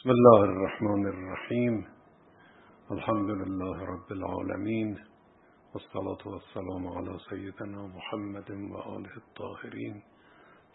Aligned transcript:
بسم 0.00 0.10
الله 0.10 0.44
الرحمن 0.44 1.06
الرحيم. 1.06 1.84
الحمد 2.90 3.30
لله 3.30 3.84
رب 3.84 4.12
العالمين. 4.12 4.98
والصلاة 5.74 6.22
والسلام 6.26 6.88
على 6.88 7.18
سيدنا 7.30 7.86
محمد 7.86 8.50
وآله 8.50 9.16
الطاهرين 9.16 10.02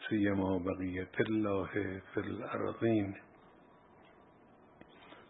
سيما 0.10 0.58
بقية 0.58 1.16
الله 1.20 1.72
في 2.14 2.18
الأرضين. 2.18 3.16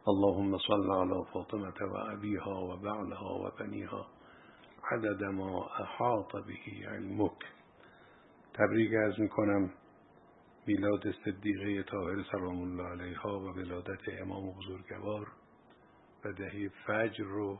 اللهم 0.07 0.57
صل 0.57 0.91
على 0.91 1.25
فاطمة 1.33 1.79
وأبيها 1.93 2.55
وبعلها 2.69 3.31
وبنيها 3.31 4.07
عدد 4.83 5.23
ما 5.23 5.67
أحاط 5.83 6.35
به 6.35 6.65
علمك. 6.87 7.41
تبریک 8.53 8.91
از 9.07 9.19
میکنم 9.19 9.69
میلاد 10.67 11.11
صدیقه 11.25 11.83
طاهر 11.83 12.23
سلام 12.31 12.61
الله 12.61 12.83
علیها 12.83 13.39
و 13.39 13.43
ولادت 13.43 14.21
امام 14.21 14.51
بزرگوار 14.51 15.27
و 16.25 16.33
دهی 16.33 16.69
فجر 16.69 17.23
رو 17.23 17.59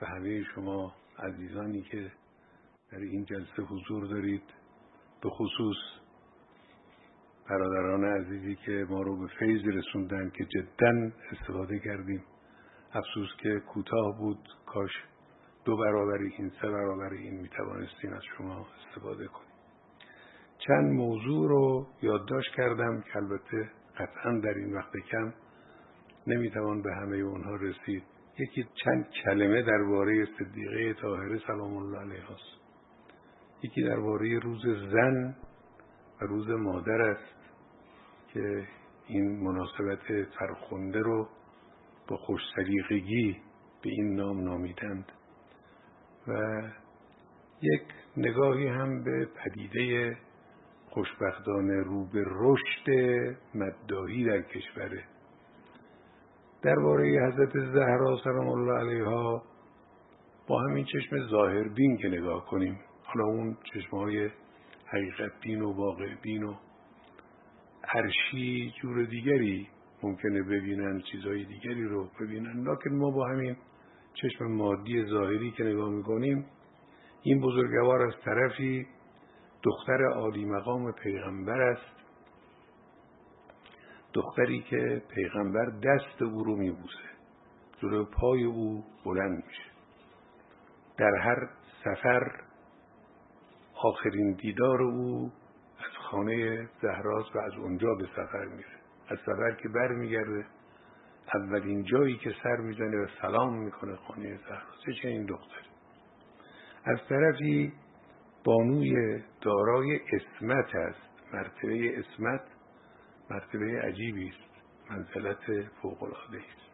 به 0.00 0.06
همه 0.06 0.44
شما 0.54 0.94
عزیزانی 1.18 1.82
که 1.82 2.12
در 2.92 2.98
این 2.98 3.24
جلسه 3.24 3.62
حضور 3.62 4.06
دارید 4.06 4.42
به 5.22 5.30
خصوص 5.30 5.76
برادران 7.48 8.04
عزیزی 8.04 8.56
که 8.56 8.86
ما 8.88 9.02
رو 9.02 9.16
به 9.16 9.26
فیض 9.38 9.62
رسوندن 9.64 10.30
که 10.30 10.44
جدا 10.44 11.10
استفاده 11.32 11.78
کردیم. 11.78 12.24
افسوس 12.92 13.28
که 13.38 13.60
کوتاه 13.60 14.18
بود 14.18 14.48
کاش 14.66 14.90
دو 15.64 15.76
برابر 15.76 16.18
این 16.18 16.52
سه 16.60 16.68
برابر 16.68 17.12
این 17.12 17.40
می‌توانستیم 17.40 18.12
از 18.12 18.22
شما 18.36 18.66
استفاده 18.86 19.26
کنیم. 19.26 19.49
چند 20.66 20.92
موضوع 20.92 21.48
رو 21.48 21.86
یادداشت 22.02 22.54
کردم 22.54 23.00
که 23.00 23.16
البته 23.16 23.70
قطعا 23.98 24.38
در 24.38 24.54
این 24.54 24.74
وقت 24.74 24.96
کم 25.10 25.32
نمی‌توان 26.26 26.82
به 26.82 26.94
همه 26.94 27.16
اونها 27.16 27.54
رسید. 27.56 28.02
یکی 28.38 28.68
چند 28.84 29.08
کلمه 29.24 29.62
درباره 29.62 30.28
صدیقه 30.38 30.94
طاهره 30.94 31.38
سلام 31.46 31.76
الله 31.76 31.98
علیها 31.98 32.34
است. 32.34 32.60
یکی 33.62 33.82
درباره 33.82 34.38
روز 34.38 34.62
زن 34.92 35.36
و 36.20 36.24
روز 36.24 36.48
مادر 36.48 37.02
است 37.02 37.34
که 38.32 38.68
این 39.06 39.40
مناسبت 39.44 40.26
فرخنده 40.38 40.98
رو 40.98 41.28
با 42.08 42.16
خوش 42.16 42.40
سلیقگی 42.56 43.36
به 43.82 43.90
این 43.90 44.14
نام 44.14 44.40
نامیدند. 44.44 45.12
و 46.28 46.62
یک 47.62 47.82
نگاهی 48.16 48.66
هم 48.66 49.02
به 49.04 49.28
پدیده 49.44 50.16
خوشبختانه 50.90 51.82
رو 51.82 52.06
به 52.06 52.24
رشد 52.26 52.90
مدداهی 53.54 54.24
در 54.24 54.42
کشوره 54.42 55.04
درباره 56.62 57.28
حضرت 57.28 57.52
زهرا 57.52 58.16
سلام 58.24 58.48
الله 58.48 58.78
علیها 58.78 59.42
با 60.46 60.60
همین 60.60 60.84
چشم 60.84 61.28
ظاهربین 61.30 61.96
که 61.96 62.08
نگاه 62.08 62.46
کنیم. 62.46 62.80
حالا 63.04 63.24
اون 63.24 63.56
چشم 63.74 63.96
های 63.96 64.30
حقیقت 64.86 65.32
بین 65.42 65.62
و 65.62 65.72
واقع 65.72 66.14
بین 66.22 66.42
و 66.42 66.54
عرشی 67.94 68.72
جور 68.82 69.04
دیگری 69.04 69.68
ممکنه 70.02 70.42
ببینن 70.42 71.00
چیزهای 71.12 71.44
دیگری 71.44 71.84
رو 71.84 72.08
ببینن. 72.20 72.62
لکن 72.62 72.90
ما 72.90 73.10
با 73.10 73.28
همین 73.28 73.56
چشم 74.14 74.44
مادی 74.44 75.04
ظاهری 75.04 75.50
که 75.50 75.64
نگاه 75.64 75.90
می‌کنیم 75.90 76.44
این 77.22 77.40
بزرگوار 77.40 78.02
از 78.02 78.14
طرفی 78.24 78.86
دختر 79.62 80.04
عالی 80.14 80.44
مقام 80.44 80.92
پیغمبر 80.92 81.60
است. 81.60 82.00
دختری 84.14 84.62
که 84.62 85.02
پیغمبر 85.14 85.64
دست 85.64 86.22
او 86.22 86.44
رو 86.44 86.56
میبوسه 86.56 87.10
جلو 87.82 88.04
پای 88.04 88.44
او 88.44 88.84
بلند 89.04 89.44
میشه. 89.46 89.70
در 90.96 91.14
هر 91.20 91.48
سفر 91.84 92.40
آخرین 93.74 94.32
دیدار 94.32 94.82
او 94.82 95.32
از 95.78 95.96
خانه 95.96 96.68
زهراز 96.82 97.24
و 97.34 97.38
از 97.38 97.52
اونجا 97.52 97.94
به 97.94 98.06
سفر 98.06 98.44
میره. 98.44 98.80
از 99.08 99.18
سفر 99.18 99.56
که 99.62 99.68
بر 99.68 99.88
میگرده 99.88 100.46
اولین 101.34 101.84
جایی 101.84 102.16
که 102.16 102.34
سر 102.42 102.56
می‌زنه 102.56 103.04
و 103.04 103.06
سلام 103.22 103.58
می‌کنه 103.58 103.96
خانه 103.96 104.36
زهراز 104.36 104.96
چه 105.02 105.08
این 105.08 105.26
دختری. 105.26 105.68
از 106.84 106.98
طرفی 107.08 107.72
بانوی 108.44 109.22
دارای 109.40 110.00
اسمت 110.12 110.74
است. 110.74 111.34
مرتبه 111.34 111.98
اسمت 111.98 112.42
مرتبه 113.30 113.80
عجیبی 113.82 114.28
است. 114.28 114.50
منزلت 114.90 115.68
فوق 115.82 116.02
العاده 116.02 116.38
است. 116.38 116.70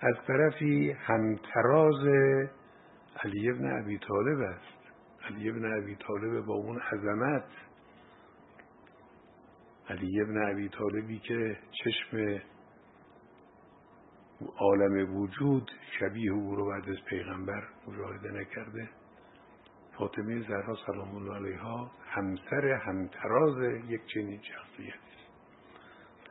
از 0.00 0.14
طرفی 0.26 0.90
همتراز 0.90 2.06
علی 3.24 3.50
ابن 3.50 3.82
ابی 3.82 3.98
طالب 3.98 4.40
است. 4.40 4.78
علی 5.24 5.50
ابن 5.50 5.78
ابی 5.78 5.96
طالب 5.96 6.44
با 6.44 6.54
اون 6.54 6.78
عظمت. 6.78 7.44
علی 9.88 10.20
ابن 10.20 10.50
ابی 10.50 10.68
طالبی 10.68 11.18
که 11.18 11.58
چشم 11.70 12.40
عالم 14.56 15.16
وجود 15.16 15.70
شبیه 16.00 16.32
او 16.32 16.56
رو 16.56 16.68
بعد 16.70 16.88
از 16.88 17.04
پیغمبر 17.08 17.68
مشاهده 17.86 18.30
نکرده. 18.30 18.88
فاطمه 19.98 20.40
زهرا 20.40 20.76
سلام 20.86 21.16
الله 21.16 21.34
علیها 21.34 21.90
همسر 22.06 22.66
همتراز 22.66 23.58
یک 23.88 24.00
چنین 24.14 24.40
شخصیتی 24.42 24.92
است 24.92 25.18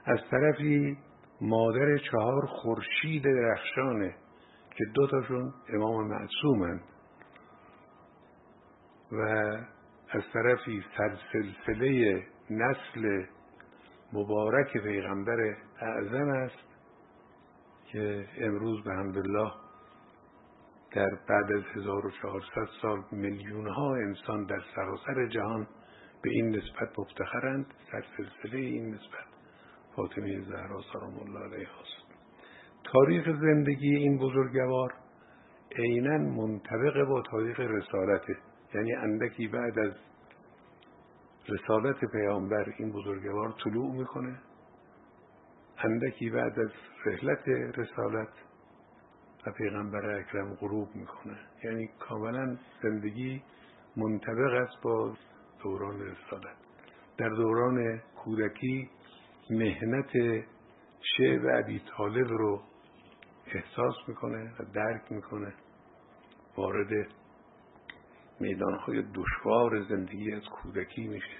از 0.06 0.20
طرفی 0.32 0.98
مادر 1.42 1.98
چهار 1.98 2.46
خورشید 2.46 3.24
درخشانه 3.24 4.16
که 4.78 4.86
دو 4.94 5.08
تاشون 5.08 5.54
امام 5.74 6.08
معصومند 6.08 6.82
و 9.12 9.22
از 10.10 10.24
طرفی 10.34 10.84
سلسله 11.32 12.24
نسل 12.50 13.26
مبارک 14.14 14.78
پیغمبر 14.78 15.56
اعظم 15.82 16.30
است 16.30 16.68
که 17.92 18.28
امروز 18.38 18.84
به 18.84 18.94
حمدالله 18.94 19.52
در 20.98 21.18
بعد 21.30 21.52
از 21.52 21.64
1400 21.76 22.68
سال 22.82 23.04
میلیون 23.12 23.68
ها 23.68 23.96
انسان 23.96 24.46
در 24.46 24.62
سراسر 24.76 25.28
جهان 25.28 25.68
به 26.22 26.30
این 26.30 26.50
نسبت 26.50 27.00
مفتخرند 27.00 27.66
در 27.94 28.04
سلسله 28.18 28.60
این 28.60 28.90
نسبت 28.90 29.26
فاطمه 29.96 30.42
زهرا 30.42 30.82
سلام 30.94 31.20
الله 31.20 31.40
علیها 31.40 31.82
است. 31.82 32.08
تاریخ 32.84 33.26
زندگی 33.42 33.96
این 33.96 34.18
بزرگوار 34.18 34.94
عینا 35.76 36.18
منطبق 36.18 37.04
با 37.04 37.22
تاریخ 37.22 37.60
رسالته 37.60 38.38
یعنی 38.74 38.94
اندکی 38.94 39.48
بعد 39.48 39.80
از 39.80 39.94
رسالت 41.50 42.06
پیامبر 42.12 42.74
این 42.78 42.92
بزرگوار 42.92 43.54
طلوع 43.64 43.96
می‌کنه. 43.96 44.40
اندکی 45.78 46.30
بعد 46.30 46.60
از 46.60 46.72
رحلت 47.06 47.48
رسالت 47.78 48.47
و 49.48 49.52
پیغمبر 49.52 50.20
اکرم 50.20 50.54
غروب 50.56 50.96
می‌کنه 50.96 51.38
یعنی 51.64 51.90
کاملا 52.00 52.58
زندگی 52.84 53.44
منطبق 53.98 54.54
است 54.54 54.82
با 54.84 55.14
دوران 55.64 56.02
رسالت. 56.02 56.58
در 57.18 57.30
دوران 57.30 58.02
کودکی 58.16 58.90
مهنت 59.50 60.12
شعب 61.02 61.48
عبی 61.48 61.82
طالب 61.98 62.28
رو 62.28 62.62
احساس 63.46 63.96
می‌کنه 64.08 64.54
و 64.60 64.64
درک 64.74 65.12
می‌کنه. 65.12 65.54
وارد 66.58 67.08
میدانهای 68.40 69.04
دشوار 69.14 69.84
زندگی 69.90 70.34
از 70.34 70.44
کودکی 70.44 71.08
میشه. 71.08 71.38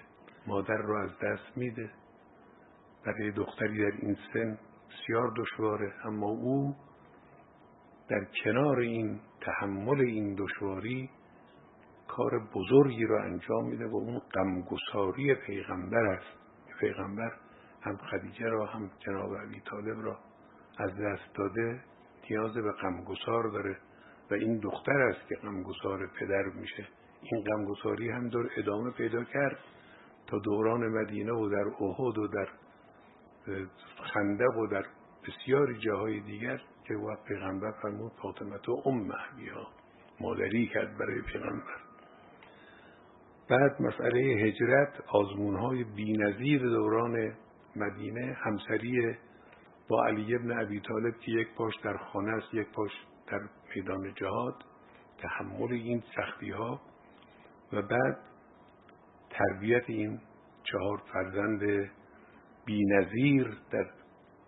مادر 0.48 0.78
رو 0.78 0.98
از 0.98 1.12
دست 1.24 1.58
میده. 1.58 1.92
برای 3.06 3.32
دختری 3.32 3.78
در 3.78 3.98
این 4.02 4.18
سن 4.34 4.60
بسیار 4.90 5.34
دشواره 5.38 5.94
اما 6.06 6.28
او 6.28 6.76
در 8.10 8.26
کنار 8.44 8.80
این 8.80 9.20
تحمل 9.42 10.02
این 10.02 10.36
دشواری 10.36 11.10
کار 12.08 12.40
بزرگی 12.56 13.06
رو 13.06 13.16
انجام 13.22 13.66
میده 13.66 13.88
و 13.88 13.96
اون 13.96 14.20
غمگساری 14.20 15.36
پیغمبر 15.36 16.06
است. 16.06 16.38
پیغمبر 16.80 17.32
هم 17.82 17.98
خدیجه 17.98 18.46
را 18.46 18.66
هم 18.66 18.92
جناب 19.00 19.36
علی 19.36 19.62
طالب 19.70 20.06
را 20.06 20.20
از 20.78 20.92
دست 20.92 21.36
داده 21.36 21.84
نیاز 22.30 22.54
به 22.54 22.72
غمگسار 22.72 23.50
داره 23.50 23.78
و 24.32 24.34
این 24.34 24.60
دختر 24.60 25.02
است 25.02 25.28
که 25.30 25.36
غمگسار 25.36 26.08
پدر 26.20 26.44
میشه. 26.56 26.88
این 27.22 27.44
غمگساری 27.44 28.10
هم 28.10 28.30
دور 28.30 28.50
ادامه 28.58 28.92
پیدا 28.92 29.24
کرد 29.24 29.58
تا 30.28 30.40
دوران 30.40 30.88
مدینه 30.88 31.32
و 31.32 31.50
در 31.50 31.68
احد 31.80 32.18
و 32.18 32.28
در 32.28 32.48
خندق 34.14 34.58
و 34.58 34.68
در 34.68 34.86
بسیاری 35.28 35.78
جاهای 35.78 36.20
دیگر 36.20 36.62
که 36.88 36.94
وقت 36.94 37.24
پیغمبر 37.24 37.72
فرمود 37.72 38.12
فاطمه 38.22 38.58
تو 38.58 38.82
ام 38.86 39.12
ها 39.12 39.68
مادری 40.22 40.68
کرد 40.68 40.98
برای 40.98 41.22
پیغمبر. 41.22 41.78
بعد 43.50 43.82
مسئله 43.82 44.20
هجرت 44.20 44.94
آزمون 45.08 45.56
های 45.56 45.84
بی 45.84 46.58
دوران 46.60 47.34
مدینه 47.76 48.38
همسری 48.40 49.16
با 49.90 50.06
علی 50.06 50.36
ابن 50.36 50.60
ابی 50.60 50.80
طالب 50.80 51.20
که 51.20 51.32
یک 51.32 51.48
پاش 51.56 51.74
در 51.84 51.98
خانه 51.98 52.32
است 52.32 52.54
یک 52.54 52.68
پاش 52.68 52.92
در 53.28 53.40
میدان 53.76 54.14
جهاد 54.14 54.56
تحمل 55.18 55.72
این 55.72 56.04
سختی 56.16 56.50
ها 56.50 56.82
و 57.74 57.82
بعد 57.82 58.18
تربیت 59.30 59.84
این 59.88 60.20
چهار 60.64 61.02
فرزند 61.14 61.90
بینظیر 62.66 63.58
در 63.72 63.90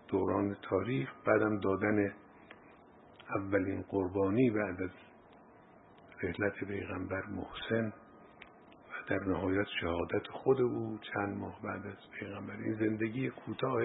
دوران 0.08 0.58
تاریخ 0.62 1.14
بعدم 1.26 1.60
دادن 1.60 2.14
اولین 3.36 3.82
قربانی 3.82 4.50
بعد 4.50 4.82
از 4.82 4.90
رحلت 6.24 6.54
پیغمبر 6.54 7.26
محسن 7.26 7.94
و 8.90 9.10
در 9.10 9.24
نهایت 9.24 9.68
شهادت 9.82 10.28
خود 10.28 10.62
او 10.62 11.00
چند 11.14 11.38
ماه 11.38 11.62
بعد 11.64 11.88
از 11.88 12.12
پیغمبر. 12.20 12.54
این 12.54 12.76
زندگی 12.76 13.30
کوتاه 13.30 13.82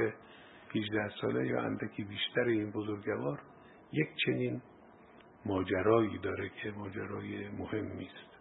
18 0.77 1.11
ساله 1.21 1.47
یا 1.47 1.63
اندکی 1.63 2.05
بیشتر 2.05 2.45
این 2.45 2.71
بزرگوار 2.71 3.41
یک 3.93 4.09
چنین 4.27 4.63
ماجرایی 5.47 6.19
داره 6.19 6.49
که 6.49 6.71
ماجرای 6.71 7.49
مهمی 7.49 8.07
است. 8.07 8.35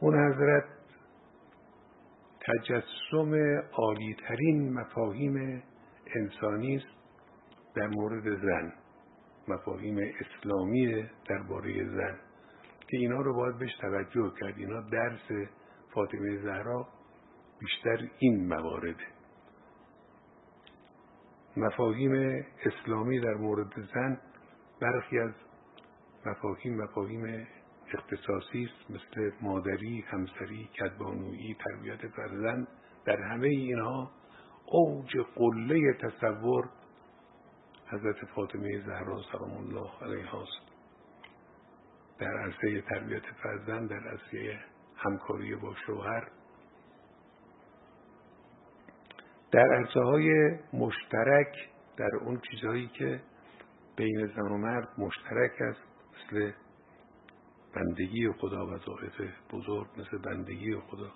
اون 0.00 0.32
حضرت 0.32 0.64
تجسم 2.40 3.34
عالیترین 3.72 4.72
مفاهیم 4.72 5.62
انسانی 6.16 6.76
است 6.76 6.98
در 7.74 7.86
مورد 7.86 8.24
زن. 8.24 8.72
مفاهیم 9.48 9.98
اسلامی 9.98 11.04
درباره 11.28 11.84
زن 11.84 12.18
که 12.88 12.96
اینا 12.96 13.20
رو 13.20 13.34
باید 13.34 13.58
بهش 13.58 13.76
توجه 13.80 14.32
کرد. 14.40 14.58
اینا 14.58 14.80
درس 14.80 15.48
فاطمه 15.94 16.36
زهرا 16.42 16.88
بیشتر 17.58 18.08
این 18.18 18.48
موارده. 18.48 19.06
مفاهیم 21.56 22.44
اسلامی 22.64 23.20
در 23.20 23.34
مورد 23.34 23.72
زن 23.94 24.20
برخی 24.80 25.18
از 25.18 25.32
مفاهیم 26.26 26.82
مفاهیم 26.82 27.46
اختصاصی 27.94 28.64
است 28.64 28.90
مثل 28.90 29.30
مادری، 29.40 30.04
همسری، 30.08 30.68
کدبانویی، 30.80 31.56
تربیت 31.64 32.08
فرزند. 32.08 32.68
در 33.04 33.22
همه 33.22 33.48
اینها 33.48 34.10
اوج 34.66 35.16
قله 35.34 35.92
تصور 35.92 36.68
حضرت 37.90 38.24
فاطمه 38.24 38.80
زهرا 38.86 39.22
سلام 39.32 39.56
الله 39.56 39.90
علیها 40.02 40.42
است 40.42 40.68
در 42.18 42.38
عرصه 42.38 42.80
تربیت 42.80 43.22
فرزند 43.42 43.90
در 43.90 44.08
عرصه 44.08 44.58
همکاری 44.96 45.54
با 45.54 45.74
شوهر. 45.86 46.28
در 49.52 49.74
عرصه 49.74 50.00
های 50.00 50.58
مشترک 50.72 51.56
در 51.96 52.16
اون 52.20 52.40
چیزهایی 52.50 52.88
که 52.88 53.20
بین 53.96 54.26
زن 54.26 54.52
و 54.52 54.56
مرد 54.56 54.88
مشترک 54.98 55.60
است 55.60 55.80
مثل 56.12 56.52
بندگی 57.74 58.32
خدا 58.32 58.66
وظایف 58.66 59.20
بزرگ 59.50 59.86
مثل 59.96 60.18
بندگی 60.18 60.76
خدا. 60.76 61.12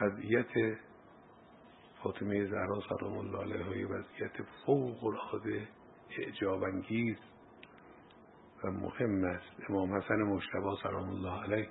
وضعیت 0.00 0.78
فاطمه 2.02 2.46
زهرا 2.46 2.80
سلام 2.88 3.18
الله 3.18 3.38
علیها 3.38 3.94
وضعیت 3.94 4.32
فوق 4.66 5.04
العاده 5.04 5.68
اعجاب 6.18 6.62
انگیز 6.62 7.16
و 8.64 8.70
مهم 8.70 9.24
است. 9.24 9.70
امام 9.70 9.96
حسن 9.96 10.22
مشتبه 10.22 10.76
سلام 10.82 11.08
الله 11.08 11.42
علیه 11.42 11.68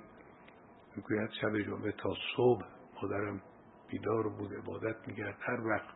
می‌گوید 0.96 1.30
شب 1.40 1.58
جمعه 1.58 1.92
تا 1.92 2.14
صبح 2.36 2.64
مادرم 3.02 3.42
بیدار 3.88 4.28
بود 4.28 4.54
عبادت 4.54 5.08
می‌کرد. 5.08 5.36
هر 5.40 5.66
وقت 5.66 5.94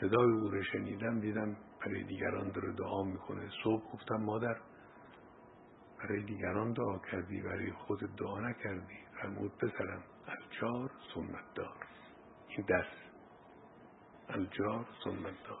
صدای 0.00 0.32
او 0.32 0.48
رو 0.48 0.62
شنیدم 0.62 1.20
دیدم 1.20 1.56
برای 1.80 2.02
دیگران 2.02 2.48
داره 2.48 2.72
دعا 2.72 3.02
می‌کنه. 3.02 3.50
صبح 3.64 3.92
گفتم 3.92 4.16
مادر 4.16 4.56
برای 5.98 6.22
دیگران 6.22 6.72
دعا 6.72 6.98
کردی 6.98 7.42
برای 7.42 7.72
خود 7.72 8.16
دعا 8.16 8.40
نکردی. 8.40 8.98
فرمود 9.20 9.52
پسرم 9.58 10.02
الجار 10.26 10.90
سنت 11.14 11.54
دار 11.54 11.76
این 12.48 12.66
دست. 12.68 13.07
الجار 14.28 14.86
سنت 15.04 15.48
دار 15.48 15.58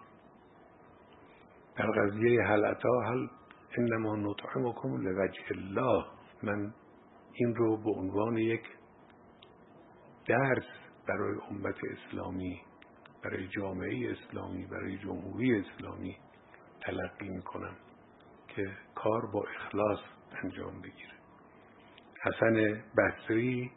در 1.76 1.86
قضیه 1.86 2.42
هل 2.42 2.64
اتا 2.64 3.00
هل 3.00 3.28
انما 3.78 4.16
نطعمکم 4.16 4.96
لوجه 4.96 5.42
الله. 5.50 6.04
من 6.42 6.74
این 7.32 7.54
رو 7.54 7.76
به 7.76 7.90
عنوان 7.90 8.36
یک 8.36 8.62
درس 10.26 10.64
برای 11.08 11.38
امت 11.50 11.76
اسلامی 11.90 12.60
برای 13.24 13.48
جامعه 13.48 14.12
اسلامی 14.12 14.66
برای 14.66 14.98
جمهوری 14.98 15.58
اسلامی 15.58 16.16
تلقی 16.80 17.28
می‌کنم 17.28 17.76
که 18.48 18.72
کار 18.94 19.26
با 19.32 19.44
اخلاص 19.56 19.98
انجام 20.44 20.80
بگیره. 20.80 21.14
حسن 22.22 22.82
بصری 22.98 23.72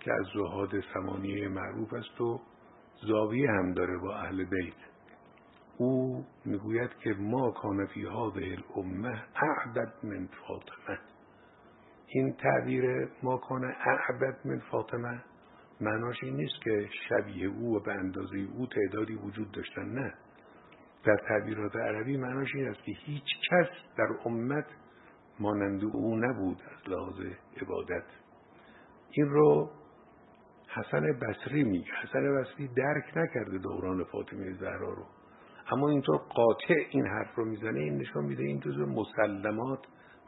که 0.00 0.12
از 0.12 0.26
زهاد 0.34 0.70
سمانیه 0.94 1.48
معروف 1.48 1.92
است 1.92 2.20
و 2.20 2.40
زاویه 3.02 3.50
هم 3.50 3.72
داره 3.72 3.98
با 3.98 4.14
اهل 4.14 4.44
بیت. 4.44 4.74
او 5.78 6.24
می‌گوید 6.44 6.90
که 7.04 7.10
ما 7.18 7.50
کان 7.50 7.86
فی 7.86 8.00
هذه 8.00 8.58
الامه 8.74 9.22
اعبد 9.36 9.92
من 10.02 10.28
فاطمه. 10.48 10.98
این 12.06 12.32
تعبیر 12.32 13.08
ما 13.22 13.36
کان 13.36 13.64
اعبد 13.64 14.38
من 14.44 14.58
فاطمه 14.58 15.22
معناش 15.80 16.16
این 16.22 16.36
نیست 16.36 16.62
که 16.64 16.88
شبیه 17.08 17.48
او 17.48 17.76
و 17.76 17.80
به 17.80 17.92
اندازه 17.92 18.36
او 18.36 18.66
تعدادی 18.66 19.14
وجود 19.14 19.52
داشتن 19.52 19.84
نه. 19.84 20.14
در 21.04 21.16
تعبیرات 21.28 21.76
عربی 21.76 22.16
معناش 22.16 22.54
این 22.54 22.68
است 22.68 22.82
که 22.82 22.92
هیچ 22.92 23.24
کس 23.50 23.68
در 23.96 24.08
امت 24.24 24.66
مانند 25.40 25.84
او 25.84 26.16
نبود 26.16 26.62
از 26.62 26.92
لحاظ 26.92 27.20
عبادت. 27.62 28.04
این 29.10 29.26
رو 29.26 29.70
حسن 30.74 31.12
بصری 31.12 31.64
میگه. 31.64 31.92
حسن 32.02 32.40
بصری 32.40 32.68
درک 32.68 33.16
نکرده 33.16 33.58
دوران 33.58 34.04
فاطمه 34.04 34.52
زهرا 34.52 34.92
رو. 34.92 35.06
اما 35.72 35.88
اینطور 35.88 36.16
قاطع 36.16 36.74
این 36.90 37.06
حرف 37.06 37.34
رو 37.34 37.44
می‌زنه 37.44 37.80
این 37.80 37.96
نشان 37.96 38.24
میده 38.24 38.42
این 38.42 38.60
جزء 38.60 38.84
مسلمات 38.84 39.78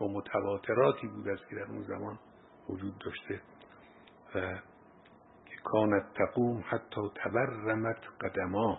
و 0.00 0.04
متواتراتی 0.04 1.06
بود 1.06 1.28
است 1.28 1.48
که 1.48 1.56
در 1.56 1.64
اون 1.64 1.82
زمان 1.82 2.18
وجود 2.68 2.98
داشته 3.04 3.40
و 4.34 4.40
که 5.46 5.56
کانت 5.64 6.04
تقوم 6.14 6.64
حتی 6.66 7.00
تبرمت 7.24 8.00
قدما. 8.20 8.78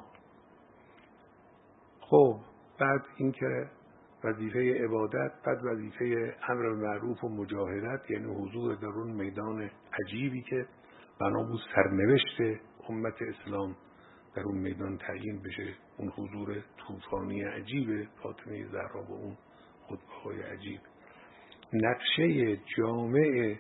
خب 2.00 2.40
بعد 2.80 3.02
اینکه 3.18 3.70
وظیفه 4.24 4.84
عبادت 4.84 5.32
بعد 5.46 5.66
وظیفه 5.66 6.36
امر 6.50 6.70
معروف 6.70 7.24
و 7.24 7.30
مجاهدت 7.30 8.12
یعنی 8.12 8.36
حضور 8.36 8.76
در 8.76 8.88
اون 8.88 9.12
میدان 9.12 9.70
عجیبی 10.04 10.42
که 10.42 10.68
بنا 11.20 11.44
بود 11.44 11.62
سرنوشت 11.76 12.62
امت 12.90 13.22
اسلام 13.22 13.76
در 14.36 14.44
اون 14.44 14.58
میدان 14.58 14.98
تعیین 14.98 15.42
بشه. 15.42 15.74
اون 15.98 16.10
حضور 16.10 16.64
طوفانی 16.78 17.44
عجیب 17.44 18.08
فاطمه 18.24 18.66
زهرا 18.66 19.02
با 19.02 19.16
اون 19.16 19.38
خطبه 19.88 20.46
عجیب. 20.46 20.80
نقشه 21.74 22.58
جامع 22.78 23.56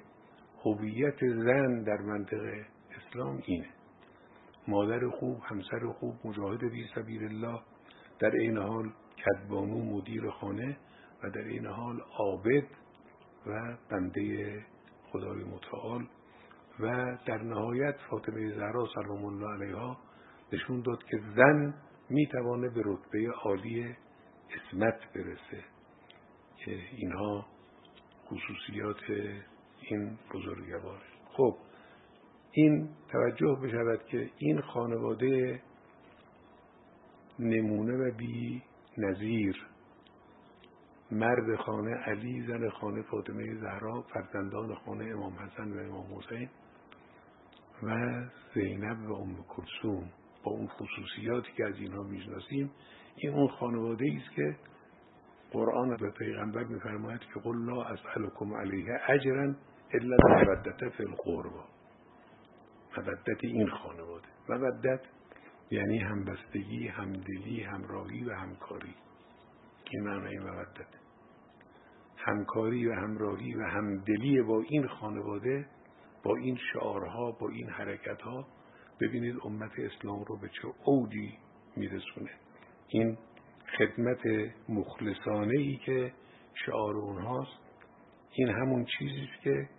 هویت 0.65 1.19
زن 1.19 1.83
در 1.83 1.97
منطقه 1.97 2.65
اسلام 2.97 3.41
اینه. 3.45 3.69
مادر 4.67 5.09
خوب 5.09 5.39
همسر 5.43 5.91
خوب 5.99 6.15
مجاهد 6.25 6.71
بی 6.71 6.87
سبیل 6.95 7.23
الله 7.23 7.59
در 8.19 8.31
این 8.31 8.57
حال 8.57 8.89
کدبانو 9.25 9.77
مدیر 9.77 10.29
خانه 10.29 10.77
و 11.23 11.29
در 11.29 11.43
این 11.43 11.65
حال 11.65 12.01
عابد 12.17 12.67
و 13.47 13.77
بنده 13.89 14.65
خدای 15.11 15.43
متعال. 15.43 16.07
و 16.79 17.17
در 17.25 17.37
نهایت 17.37 17.95
فاطمه 18.09 18.51
زهرا 18.55 18.87
سلام 18.95 19.25
الله 19.25 19.53
علیها 19.53 19.97
نشون 20.53 20.81
داد 20.81 21.03
که 21.03 21.19
زن 21.35 21.73
می‌توانه 22.09 22.69
به 22.69 22.81
رتبه 22.85 23.31
عالی 23.43 23.95
اسمت 24.49 25.13
برسه. 25.15 25.63
که 26.57 26.79
اینها 26.91 27.45
خصوصیات 28.25 29.01
این 29.81 30.17
بزرگوار. 30.33 31.01
خب 31.25 31.57
این 32.51 32.89
توجه 33.11 33.59
بشود 33.63 34.05
که 34.05 34.29
این 34.37 34.61
خانواده 34.61 35.61
نمونه 37.39 37.93
و 37.93 38.11
بی 38.17 38.63
نظیر. 38.97 39.67
مرد 41.11 41.55
خانه 41.55 41.95
علی 41.95 42.47
زن 42.47 42.69
خانه 42.69 43.01
فاطمه 43.01 43.55
زهرا 43.55 44.01
فرزندان 44.01 44.75
خانه 44.75 45.05
امام 45.05 45.33
حسن 45.33 45.71
و 45.73 45.79
امام 45.79 46.17
حسین 46.17 46.49
و 47.85 48.21
زینب 48.53 49.09
و 49.09 49.13
ام 49.13 49.45
کلثوم 49.47 50.09
با 50.43 50.51
اون 50.51 50.67
خصوصیاتی 50.67 51.51
که 51.57 51.65
از 51.65 51.75
اینها 51.75 52.03
می‌شناسیم 52.03 52.71
این 53.15 53.33
اون 53.33 53.47
خانواده 53.47 54.05
است 54.17 54.35
که 54.35 54.55
قرآن 55.51 55.95
به 55.95 56.11
پیغمبر 56.11 56.63
میفرماید 56.63 57.19
که 57.19 57.39
قل 57.39 57.65
لا 57.65 57.83
اسألكم 57.83 58.53
علیه 58.53 58.99
اجرا 59.07 59.55
الا 59.93 60.17
مودت 60.29 60.89
فی 60.89 61.03
القربا 61.03 61.65
مودت 62.97 63.43
این 63.43 63.69
خانواده. 63.69 64.27
مودت 64.49 65.01
یعنی 65.71 65.97
همبستگی 65.97 66.87
همدلی 66.87 67.63
همراهی 67.63 68.23
و 68.23 68.33
همکاری. 68.33 68.95
این 69.91 70.03
معنی 70.03 70.37
مودت. 70.37 70.87
همکاری 72.17 72.87
و 72.87 72.93
همراهی 72.93 73.55
و 73.55 73.63
همدلی 73.63 74.41
با 74.41 74.61
این 74.61 74.87
خانواده 74.87 75.65
با 76.23 76.35
این 76.35 76.57
شعارها 76.73 77.31
با 77.31 77.49
این 77.49 77.69
حرکتها 77.69 78.47
ببینید 79.01 79.35
امت 79.45 79.71
اسلام 79.77 80.23
رو 80.23 80.37
به 80.37 80.49
چه 80.49 80.67
اوجی 80.85 81.37
میرسونه. 81.75 82.31
این 82.87 83.17
خدمت 83.77 84.21
مخلصانه 84.69 85.59
ای 85.59 85.77
که 85.85 86.13
شعار 86.65 86.95
اونهاست 86.95 87.59
این 88.31 88.49
همون 88.49 88.85
چیزی 88.85 89.27
که 89.43 89.69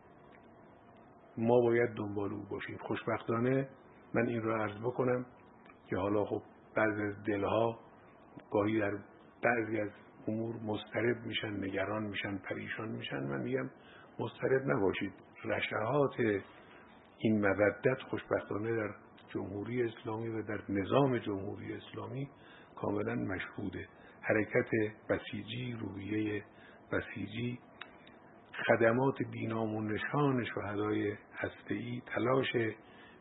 ما 1.37 1.61
باید 1.61 1.91
دنبال 1.91 2.33
او 2.33 2.43
باشیم. 2.51 2.77
خوشبختانه 2.77 3.69
من 4.15 4.27
این 4.27 4.43
رو 4.43 4.57
عرض 4.57 4.79
بکنم 4.79 5.27
که 5.91 5.97
حالا 5.97 6.25
خب 6.25 6.43
بعضی 6.77 7.03
از 7.03 7.25
دلها 7.25 7.79
گاهی 8.51 8.81
در 8.81 8.99
بعضی 9.43 9.81
از 9.81 9.91
امور 10.29 10.57
مسترب 10.57 11.27
میشن 11.27 11.65
نگران 11.65 12.03
میشن 12.03 12.39
پریشان 12.39 12.89
میشن. 12.89 13.21
من 13.21 13.43
میگم 13.43 13.71
مسترب 14.19 14.71
نباشید. 14.71 15.13
رشهات 15.45 16.43
این 17.19 17.41
مودت 17.41 18.03
خوشبختانه 18.11 18.77
در 18.77 18.95
جمهوری 19.29 19.83
اسلامی 19.83 20.29
و 20.29 20.43
در 20.43 20.61
نظام 20.69 21.19
جمهوری 21.19 21.75
اسلامی 21.75 22.29
کاملا 22.77 23.15
مشهوده. 23.15 23.89
حرکت 24.21 24.71
بسیجی 25.09 25.77
رویه 25.81 26.45
بسیجی 26.93 27.59
خدمات 28.67 29.15
بینام 29.33 29.75
و 29.75 29.83
نشان 29.83 30.45
شهدای 30.45 31.15
هسته‌ای 31.35 32.03
تلاش 32.07 32.57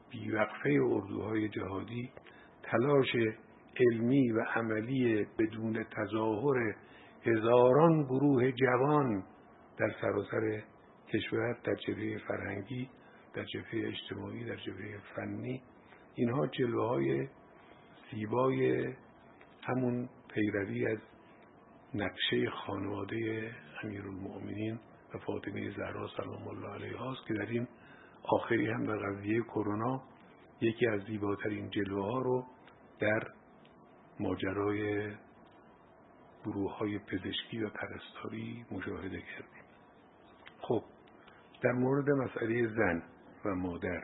بیوقفه 0.09 0.79
اردوهای 0.83 1.49
جهادی 1.49 2.11
تلاش 2.63 3.15
علمی 3.79 4.31
و 4.31 4.41
عملی 4.55 5.27
بدون 5.39 5.83
تظاهر 5.83 6.75
هزاران 7.25 8.03
گروه 8.03 8.51
جوان 8.51 9.23
در 9.77 9.91
سراسر 10.01 10.63
کشور 11.13 11.57
در 11.63 11.75
جبهه 11.75 12.17
فرهنگی 12.27 12.89
در 13.33 13.43
جبهه 13.43 13.87
اجتماعی 13.87 14.45
در 14.45 14.55
جبهه 14.55 14.97
فنی 15.15 15.61
اینها 16.15 16.47
جلوه 16.47 16.87
های 16.87 17.27
زیبای 18.11 18.93
همون 19.63 20.09
پیروی 20.33 20.87
از 20.87 20.97
نقشه 21.93 22.49
خانواده 22.49 23.51
امیرالمؤمنین 23.83 24.79
و 25.13 25.17
فاطمه 25.17 25.69
زهرا 25.69 26.09
سلام 26.17 26.47
الله 26.47 26.69
علیها 26.69 27.11
است 27.11 27.27
که 27.27 27.33
در 27.33 27.45
این 27.45 27.67
آخری 28.23 28.67
هم 28.67 28.85
در 28.85 28.97
قضیه 28.97 29.41
کرونا 29.41 30.03
یکی 30.61 30.87
از 30.87 31.01
زیباترین 31.01 31.69
جلوه 31.69 32.05
ها 32.05 32.21
رو 32.21 32.45
در 32.99 33.27
ماجرای 34.19 35.11
گروه 36.45 36.77
های 36.77 36.99
پزشکی 36.99 37.63
و 37.63 37.69
پرستاری 37.69 38.65
مشاهده 38.71 39.21
کردیم. 39.21 39.62
در 41.63 41.71
مورد 41.71 42.09
مسئله 42.09 42.67
زن 42.67 43.03
و 43.45 43.55
مادر. 43.55 44.03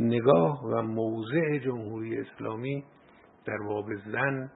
نگاه 0.00 0.64
و 0.64 0.82
موضع 0.82 1.58
جمهوری 1.58 2.20
اسلامی 2.20 2.84
در 3.44 3.58
باب 3.68 3.94
زن 3.94 4.52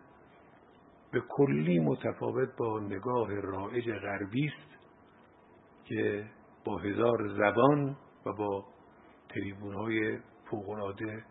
به 1.13 1.23
کلی 1.29 1.79
متفاوت 1.79 2.57
با 2.57 2.81
نگاه 2.81 3.41
رائج 3.41 3.91
غربی 3.91 4.47
است 4.47 4.79
که 5.85 6.27
با 6.65 6.79
هزار 6.79 7.29
زبان 7.29 7.97
و 8.27 8.33
با 8.33 8.65
تریبون 9.29 9.75
های 9.75 10.19
فوقالعاده 10.51 11.25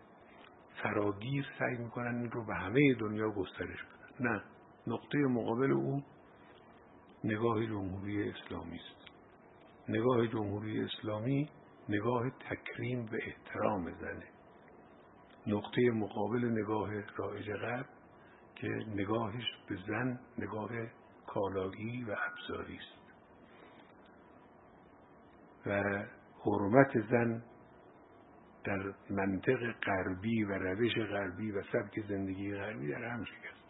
فراگیر 0.82 1.46
سعی 1.58 1.76
می‌کنن 1.76 2.14
این 2.14 2.30
رو 2.30 2.44
به 2.44 2.54
همه 2.54 2.94
دنیا 2.94 3.30
گسترش 3.30 3.78
بدن. 3.84 4.30
نه 4.30 4.42
نقطه 4.86 5.18
مقابل 5.18 5.72
او 5.72 6.02
نگاه 7.24 7.66
جمهوری 7.66 8.30
اسلامی 8.30 8.76
است. 8.76 9.03
نگاه 9.88 10.26
جمهوری 10.26 10.84
اسلامی 10.84 11.48
نگاه 11.88 12.30
تکریم 12.30 13.04
و 13.04 13.16
احترام 13.26 13.90
زنه. 13.90 14.28
نقطه 15.46 15.90
مقابل 15.90 16.44
نگاه 16.44 16.90
رایج 17.16 17.52
غرب 17.52 17.86
که 18.54 18.68
نگاهش 18.68 19.44
به 19.68 19.76
زن 19.86 20.20
نگاه 20.38 20.70
کالایی 21.26 22.04
و 22.04 22.16
ابزاری 22.26 22.76
است. 22.76 23.04
و 25.66 25.82
حرمت 26.44 27.10
زن 27.10 27.42
در 28.64 28.94
منطق 29.10 29.72
غربی 29.72 30.44
و 30.44 30.52
روش 30.52 30.94
غربی 30.94 31.50
و 31.50 31.62
سبک 31.62 32.00
زندگی 32.08 32.54
غربی 32.54 32.88
در 32.88 33.04
هم 33.04 33.24
شکست. 33.24 33.64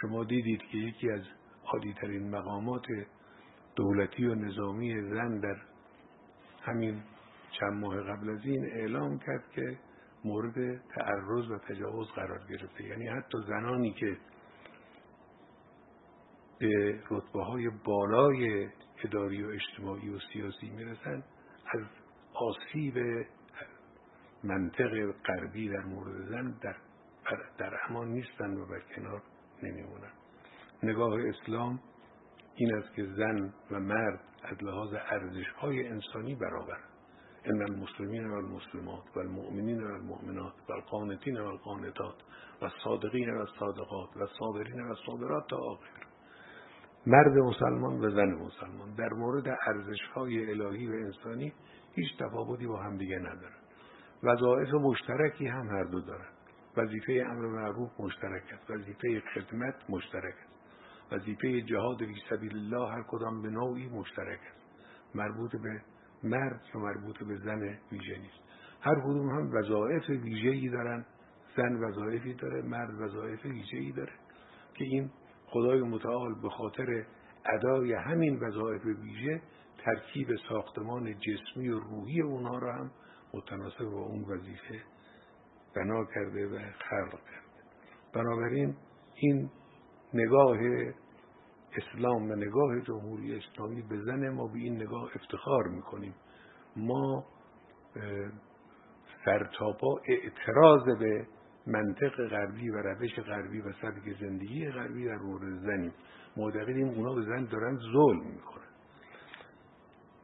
شما 0.00 0.24
دیدید 0.24 0.60
که 0.60 0.78
یکی 0.78 1.10
از 1.10 1.22
عالیترین 1.64 2.30
مقامات 2.30 2.86
دولتی 3.76 4.26
و 4.26 4.34
نظامی 4.34 5.02
زن 5.02 5.40
در 5.40 5.56
همین 6.62 7.02
چند 7.60 7.72
ماه 7.72 8.00
قبل 8.00 8.30
از 8.30 8.40
این 8.44 8.64
اعلام 8.64 9.18
کرد 9.18 9.50
که 9.54 9.78
مورد 10.24 10.76
تعرض 10.76 11.50
و 11.50 11.58
تجاوز 11.58 12.08
قرار 12.08 12.40
گرفته. 12.48 12.84
یعنی 12.84 13.06
حتی 13.08 13.38
زنانی 13.46 13.92
که 13.92 14.16
به 16.58 17.00
رتبه 17.10 17.44
های 17.44 17.70
بالای 17.84 18.68
اداری 19.04 19.42
و 19.42 19.48
اجتماعی 19.48 20.08
و 20.08 20.18
سیاسی 20.32 20.70
می‌رسن 20.70 21.24
از 21.66 21.82
آسیب 22.34 23.26
منطق 24.44 25.12
غربی 25.26 25.68
در 25.68 25.84
مورد 25.84 26.28
زن 26.28 26.58
در, 26.62 26.76
در 27.58 27.78
امان 27.88 28.08
نیستن 28.08 28.56
و 28.56 28.66
بر 28.66 28.80
کنار 28.96 29.22
نمیمونن. 29.62 30.12
نگاه 30.82 31.14
اسلام 31.28 31.80
این 32.56 32.74
است 32.74 32.94
که 32.94 33.04
زن 33.04 33.52
و 33.70 33.80
مرد 33.80 34.20
از 34.42 34.62
لحاظ 34.62 34.94
ارزش 34.94 35.48
های 35.48 35.88
انسانی 35.88 36.34
برابر. 36.34 36.78
ان 37.44 37.62
المسلمین 37.62 38.30
و 38.30 38.34
المسلمات 38.34 39.16
و 39.16 39.18
المؤمنین 39.18 39.82
و 39.82 39.86
المؤمنات 39.86 40.52
و 40.68 40.72
القانتین 40.72 41.40
و 41.40 41.46
القانتات 41.46 42.14
و 42.60 42.64
الصادقین 42.64 43.34
و 43.34 43.38
الصادقات 43.38 44.16
و 44.16 44.20
الصابرین 44.20 44.80
و 44.80 44.88
الصابرات 44.88 45.48
تا 45.48 45.56
آخر. 45.56 46.04
مرد 47.06 47.38
مسلمان 47.38 48.04
و 48.04 48.10
زن 48.10 48.32
مسلمان 48.34 48.94
در 48.94 49.12
مورد 49.12 49.48
ارزش 49.66 50.00
های 50.14 50.50
الهی 50.50 50.86
و 50.86 50.92
انسانی 50.92 51.52
هیچ 51.94 52.18
تفاوتی 52.18 52.66
با 52.66 52.82
همدیگه 52.82 53.18
ندارن. 53.18 53.64
وظایف 54.22 54.74
مشترکی 54.74 55.46
هم 55.46 55.68
هر 55.68 55.84
دو 55.84 56.00
دارن. 56.00 56.28
وظیفه 56.76 57.12
امر 57.30 57.46
معروف 57.46 57.90
مشترک 58.00 58.42
است. 58.52 58.70
وظیفه 58.70 59.22
خدمت 59.34 59.74
مشترک 59.88 60.34
است. 60.44 60.53
وظیفه 61.14 61.60
جهاد 61.60 61.98
فی 61.98 62.14
سبیل 62.30 62.56
الله 62.56 62.90
هر 62.90 63.02
کدام 63.08 63.42
به 63.42 63.50
نوعی 63.50 63.88
مشترک 63.88 64.40
است. 64.40 64.64
مربوط 65.14 65.56
به 65.56 65.82
مرد 66.22 66.60
یا 66.74 66.80
مربوط 66.80 67.18
به 67.18 67.36
زن 67.36 67.78
ویژه 67.92 68.18
نیست. 68.18 68.40
هر 68.80 68.94
کدوم 68.94 69.28
هم 69.30 69.50
وظایف 69.52 70.10
ویژه‌ای 70.10 70.68
دارن. 70.68 71.06
زن 71.56 71.84
وظایفی 71.84 72.34
داره 72.34 72.62
مرد 72.62 73.00
وظایف 73.00 73.46
ویژه‌ای 73.46 73.92
داره. 73.92 74.12
که 74.74 74.84
این 74.84 75.10
خدای 75.46 75.82
متعال 75.82 76.34
به 76.42 76.48
خاطر 76.48 77.06
ادای 77.46 77.92
همین 77.92 78.38
وظایف 78.40 78.82
ویژه 78.84 79.42
ترکیب 79.78 80.28
ساختمان 80.48 81.14
جسمی 81.18 81.68
و 81.68 81.78
روحی 81.78 82.20
اونها 82.20 82.58
را 82.58 82.72
هم 82.72 82.90
متناسب 83.34 83.84
با 83.84 84.00
اون 84.00 84.24
وظیفه 84.24 84.80
بنا 85.76 86.04
کرده 86.04 86.46
و 86.46 86.58
خلق 86.58 87.10
کرده. 87.10 87.62
بنابراین 88.14 88.76
این 89.14 89.50
نگاه 90.14 90.58
اسلام 91.76 92.30
و 92.30 92.34
نگاه 92.34 92.80
جمهوری 92.80 93.36
اسلامی 93.36 93.82
به 93.82 94.00
زن 94.00 94.28
ما 94.28 94.46
به 94.46 94.58
این 94.58 94.76
نگاه 94.76 95.10
افتخار 95.14 95.68
می‌کنیم. 95.68 96.14
ما 96.76 97.24
سرتاپا 99.24 100.00
اعتراض 100.08 100.98
به 100.98 101.26
منطق 101.66 102.28
غربی 102.28 102.70
و 102.70 102.76
روش 102.76 103.20
غربی 103.20 103.60
و 103.60 103.72
سبک 103.72 104.20
زندگی 104.20 104.70
غربی 104.70 105.04
در 105.04 105.16
مورد 105.16 105.58
زنیم. 105.60 105.92
معتقدیم 106.36 106.88
اونا 106.88 107.14
به 107.14 107.22
زن 107.22 107.44
دارن 107.44 107.76
ظلم 107.76 108.26
می‌کنن 108.30 108.64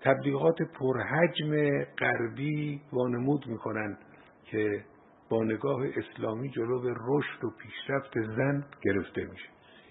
تبلیغات 0.00 0.57
پرحجم 0.62 1.85
غربی 1.85 2.80
وانمود 2.92 3.47
می‌کنن 3.47 3.99
که 4.45 4.85
با 5.30 5.45
نگاه 5.45 5.80
اسلامی 5.97 6.50
جلو 6.50 6.83
رشد 6.85 7.45
و 7.45 7.50
پیشرفت 7.50 8.21
زن 8.37 8.64
گرفته 8.83 9.25
میشه. 9.25 9.49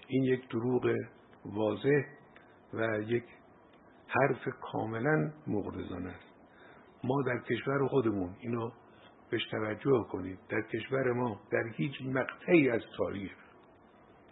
این 0.08 0.24
یک 0.24 0.48
دروغ 0.48 0.94
واضح 1.44 2.02
و 2.74 3.00
یک 3.06 3.24
حرف 4.08 4.48
کاملا 4.60 5.32
مغرضانه 5.46 6.08
است. 6.08 6.30
ما 7.04 7.22
در 7.22 7.38
کشور 7.38 7.88
خودمون 7.88 8.36
اینو 8.40 8.70
بهش 9.30 9.46
توجه 9.50 10.06
کنید. 10.12 10.38
در 10.48 10.62
کشور 10.62 11.12
ما 11.12 11.40
در 11.52 11.64
هیچ 11.76 11.92
مقطعی 12.02 12.70
از 12.70 12.82
تاریخ 12.96 13.32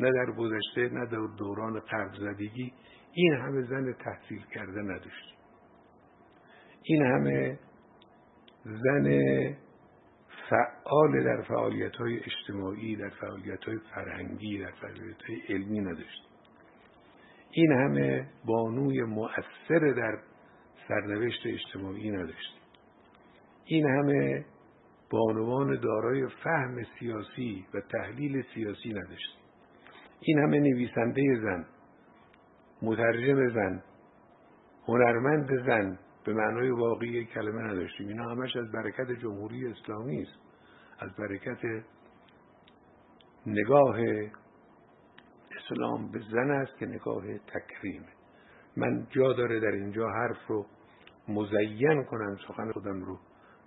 نه 0.01 0.13
در 0.13 0.33
گذشته 0.33 0.89
نه 0.95 1.07
در 1.07 1.27
دوران 1.39 1.81
قرب 1.81 2.15
زدگی 2.15 2.73
این 3.13 3.35
همه 3.35 3.63
زن 3.63 3.93
تحصیل 3.93 4.43
کرده 4.55 4.83
نداشت 4.83 5.35
این 6.83 7.03
همه 7.03 7.59
زن 8.65 9.09
فعال 10.51 11.25
در 11.25 11.43
فعالیت 11.43 11.97
های 11.97 12.21
اجتماعی 12.21 12.97
در 12.97 13.09
فعالیت 13.09 13.65
های 13.65 13.79
فرهنگی 13.95 14.59
در 14.59 14.71
فعالیت 14.71 15.23
های 15.23 15.41
علمی 15.49 15.81
نداشتیم. 15.81 16.28
این 17.51 17.73
همه 17.73 18.27
بانوی 18.45 19.03
مؤثر 19.03 19.93
در 19.97 20.19
سرنوشت 20.89 21.41
اجتماعی 21.47 22.11
نداشتیم 22.11 22.59
این 23.65 23.87
همه 23.87 24.45
بانوان 25.11 25.81
دارای 25.81 26.27
فهم 26.45 26.77
سیاسی 26.99 27.67
و 27.75 27.81
تحلیل 27.81 28.45
سیاسی 28.55 28.89
نداشتیم 28.89 29.39
این 30.21 30.39
همه 30.39 30.61
نویسنده 30.61 31.23
زن 31.43 31.67
مترجم 32.83 33.49
زن 33.49 33.83
هنرمند 34.87 35.67
زن 35.67 35.99
به 36.25 36.35
معنای 36.35 36.71
واقعی 36.71 37.25
کلمه 37.25 37.63
نداشتیم. 37.63 38.09
اینا 38.09 38.31
همش 38.31 38.57
از 38.57 38.73
برکت 38.73 39.13
جمهوری 39.23 39.67
اسلامی 39.67 40.23
است 40.23 40.39
از 40.99 41.11
برکت 41.19 41.85
نگاه 43.47 43.97
اسلام 45.71 46.11
به 46.11 46.19
زن 46.31 46.51
است 46.51 46.79
که 46.79 46.87
نگاه 46.87 47.25
تکریمه 47.39 48.09
من 48.77 49.07
جا 49.11 49.33
داره 49.33 49.61
در 49.61 49.73
اینجا 49.73 50.09
حرف 50.09 50.47
رو 50.47 50.67
مزین 51.29 52.05
کنم 52.05 52.37
سخن 52.49 52.73
خودم 52.73 53.03
رو 53.03 53.19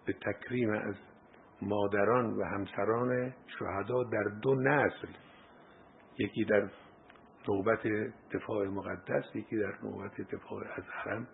به 0.05 0.13
تکریم 0.13 0.69
از 0.69 0.95
مادران 1.61 2.37
و 2.37 2.43
همسران 2.43 3.33
شهدا 3.59 4.03
در 4.03 4.23
دو 4.41 4.55
نسل. 4.55 5.07
یکی 6.19 6.45
در 6.45 6.69
نوبت 7.47 7.87
دفاع 8.33 8.67
مقدس 8.67 9.35
یکی 9.35 9.57
در 9.57 9.73
نوبت 9.83 10.21
دفاع 10.21 10.63
از 10.75 10.83
حرم. 10.83 11.27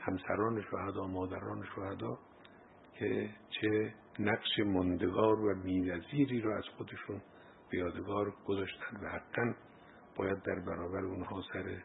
همسران 0.00 0.62
شهدا 0.70 1.06
مادران 1.06 1.64
شهدا 1.76 2.18
که 2.98 3.30
چه 3.50 3.94
نقش 4.18 4.58
مندگار 4.58 5.40
و 5.40 5.54
مینظیری 5.54 6.40
رو 6.40 6.52
از 6.52 6.64
خودشون 6.76 7.22
به 7.70 7.78
یادگار 7.78 8.32
گذاشتن 8.46 8.96
و 9.02 9.08
حقا 9.08 9.54
باید 10.16 10.42
در 10.42 10.60
برابر 10.66 11.04
اونها 11.04 11.42
سر 11.52 11.82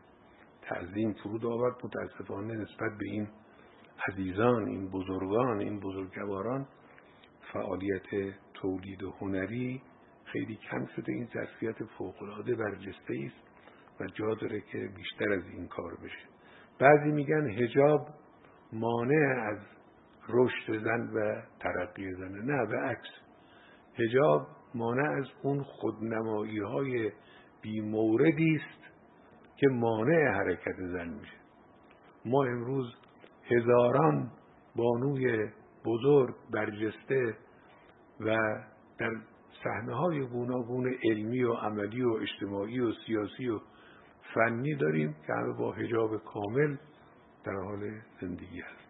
تعظیم 0.61 1.13
فرود 1.13 1.45
آورد. 1.45 1.75
متاسفانه 1.83 2.53
نسبت 2.53 2.97
به 2.99 3.05
این 3.05 3.27
عزیزان 4.07 4.67
این 4.67 4.89
بزرگان 4.89 5.59
این 5.59 5.79
بزرگواران 5.79 6.67
فعالیت 7.53 8.35
تولید 8.53 9.03
و 9.03 9.11
هنری 9.11 9.81
خیلی 10.25 10.55
کم 10.55 10.85
شده. 10.85 11.13
این 11.13 11.27
ظرفیت 11.33 11.83
فوقالعاده 11.97 12.55
برجسته 12.55 13.13
است 13.25 13.47
و 13.99 14.05
جا 14.05 14.33
داره 14.41 14.61
که 14.61 14.89
بیشتر 14.95 15.31
از 15.33 15.43
این 15.45 15.67
کار 15.67 15.95
بشه. 15.95 16.27
بعضی 16.79 17.11
میگن 17.11 17.49
هجاب 17.49 18.07
مانع 18.73 19.43
از 19.51 19.57
رشد 20.29 20.83
زن 20.83 21.09
و 21.13 21.41
ترقی 21.59 22.13
زنه 22.13 22.41
نه 22.41 22.65
به 22.65 22.77
عکس. 22.77 23.09
هجاب 23.95 24.47
مانع 24.75 25.11
از 25.11 25.25
اون 25.43 25.63
خودنمایی 25.63 26.59
های 26.59 27.11
بیموردی 27.61 28.55
است 28.55 28.93
که 29.57 29.67
مانع 29.67 30.31
حرکت 30.31 30.75
زن 30.77 31.09
میشه. 31.09 31.37
ما 32.25 32.43
امروز 32.43 32.95
هزاران 33.51 34.31
بانوی 34.75 35.49
بزرگ 35.85 36.35
برجسته 36.51 37.37
و 38.19 38.37
در 38.99 39.11
صحنه 39.63 39.95
های 39.95 40.25
گوناگون 40.25 40.95
علمی 41.03 41.43
و 41.43 41.53
عملی 41.53 42.03
و 42.03 42.09
اجتماعی 42.09 42.79
و 42.79 42.91
سیاسی 43.05 43.49
و 43.49 43.59
فنی 44.33 44.75
داریم 44.75 45.15
که 45.27 45.33
همه 45.33 45.53
با 45.53 45.71
حجاب 45.71 46.23
کامل 46.23 46.75
در 47.45 47.53
حال 47.53 47.91
زندگی 48.21 48.61
هست 48.61 48.87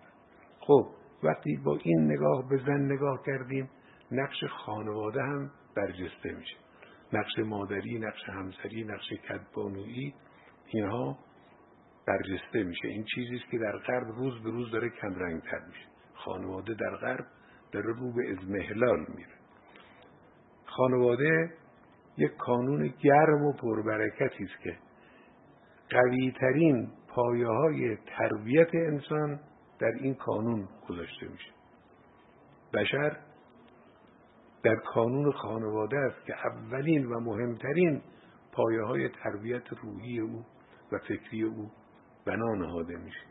خب 0.60 0.88
وقتی 1.24 1.58
با 1.66 1.78
این 1.84 2.12
نگاه 2.12 2.50
به 2.50 2.58
زن 2.58 2.82
نگاه 2.82 3.24
کردیم 3.26 3.70
نقش 4.12 4.44
خانواده 4.44 5.22
هم 5.22 5.52
برجسته 5.76 6.32
میشه. 6.38 6.56
نقش 7.14 7.40
مادری 7.40 8.00
نقش 8.00 8.30
همسری 8.30 8.84
نقش 8.84 9.14
کدبانویی 9.30 10.14
اینها 10.68 11.18
برجسته 12.08 12.64
میشه. 12.64 12.88
این 12.88 13.04
چیزی 13.16 13.36
است 13.36 13.52
که 13.52 13.58
در 13.58 13.78
غرب 13.78 14.08
روز 14.08 14.44
به 14.44 14.50
روز 14.50 14.72
داره 14.72 14.90
کمرنگتر 14.90 15.60
میشه. 15.68 15.86
خانواده 16.14 16.74
در 16.74 16.96
غرب 16.96 17.26
داره 17.72 17.94
رو 17.94 18.14
به 18.14 18.32
ازمهلال 18.32 19.00
میره. 19.00 19.34
خانواده 20.66 21.54
یک 22.18 22.32
کانون 22.36 22.94
گرم 23.00 23.46
و 23.46 23.54
پربرکتی 23.54 24.44
است 24.44 24.64
که 24.64 24.78
قویترین 25.90 26.92
پایه 27.08 27.48
های 27.48 27.98
تربیت 28.18 28.76
انسان 28.76 29.40
در 29.80 29.92
این 30.02 30.16
کانون 30.16 30.68
گذاشته 30.90 31.28
میشه. 31.28 31.52
بشر 32.74 33.18
در 34.68 34.76
کانون 34.76 35.32
خانواده 35.32 35.98
است 35.98 36.26
که 36.26 36.34
اولین 36.48 37.06
و 37.06 37.20
مهمترین 37.20 38.02
پایه 38.52 38.82
های 38.82 39.10
تربیت 39.10 39.74
روحی 39.84 40.20
او 40.20 40.46
و 40.92 40.98
فکری 40.98 41.44
او 41.44 41.72
بنا 42.26 42.56
نهاده 42.56 42.98
میشه. 42.98 43.26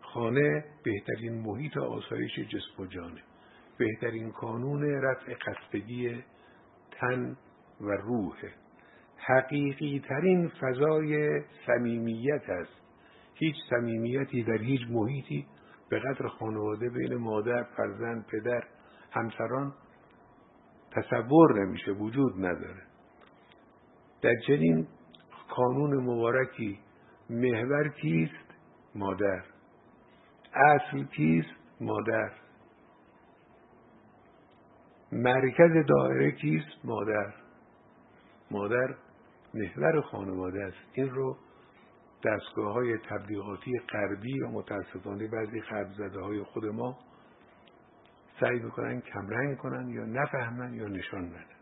خانه 0.00 0.64
بهترین 0.84 1.42
محیط 1.42 1.76
آسایش 1.76 2.38
جسم 2.38 2.82
و 2.82 2.86
جانه. 2.86 3.20
بهترین 3.78 4.32
کانون 4.32 4.82
رفع 4.82 5.34
خستگی 5.34 6.24
تن 6.90 7.36
و 7.80 7.90
روح. 7.90 8.36
حقیقی 9.16 10.02
ترین 10.08 10.48
فضای 10.48 11.42
صمیمیت 11.66 12.48
است. 12.48 12.80
هیچ 13.34 13.56
صمیمیتی 13.70 14.42
در 14.42 14.58
هیچ 14.58 14.80
محیطی 14.90 15.46
به 15.90 15.98
قدر 15.98 16.28
خانواده 16.28 16.88
بین 16.88 17.14
مادر، 17.14 17.62
فرزند، 17.62 18.26
پدر، 18.26 18.64
همسران 19.10 19.74
تصور 20.96 21.64
نمیشه 21.64 21.92
وجود 21.92 22.32
نداره. 22.46 22.82
در 24.22 24.34
چنین 24.46 24.86
کانون 25.50 25.96
مبارکی 25.96 26.78
محور 27.30 27.88
کیست؟ 27.88 28.46
مادر. 28.94 29.42
اصل 30.54 31.04
کیست؟ 31.04 31.54
مادر. 31.80 32.32
مرکز 35.12 35.86
دایره 35.88 36.32
کیست؟ 36.32 36.84
مادر. 36.84 37.34
مادر 38.50 38.94
محور 39.54 40.00
خانواده 40.00 40.64
است. 40.64 40.76
این 40.92 41.10
رو 41.10 41.36
دستگاه 42.24 42.72
های 42.72 42.98
تبلیغاتی 42.98 43.72
غربی 43.92 44.40
و 44.40 44.48
متاسفانه 44.48 45.28
بعضی 45.28 45.60
خرب 45.60 45.88
های 46.22 46.42
خود 46.42 46.66
ما 46.66 46.98
سعی 48.40 48.58
می‌کنن 48.58 49.00
کمرنگ 49.00 49.56
کنن 49.56 49.88
یا 49.88 50.04
نفهمن 50.04 50.74
یا 50.74 50.88
نشان 50.88 51.28
بدن. 51.28 51.56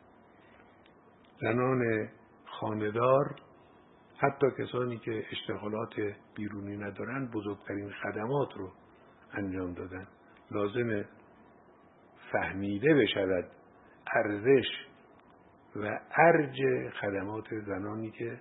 زنان 1.41 2.09
خاندار 2.45 3.37
حتی 4.19 4.47
کسانی 4.59 4.99
که 4.99 5.25
اشتغالات 5.33 5.95
بیرونی 6.35 6.77
ندارن 6.77 7.27
بزرگترین 7.27 7.93
خدمات 7.93 8.49
رو 8.57 8.73
انجام 9.33 9.73
دادن. 9.75 10.07
لازم 10.51 11.05
فهمیده 12.33 12.95
بشود 12.95 13.45
ارزش 14.17 14.67
و 15.77 16.01
ارج 16.17 16.57
خدمات 17.01 17.55
زنانی 17.67 18.11
که 18.11 18.41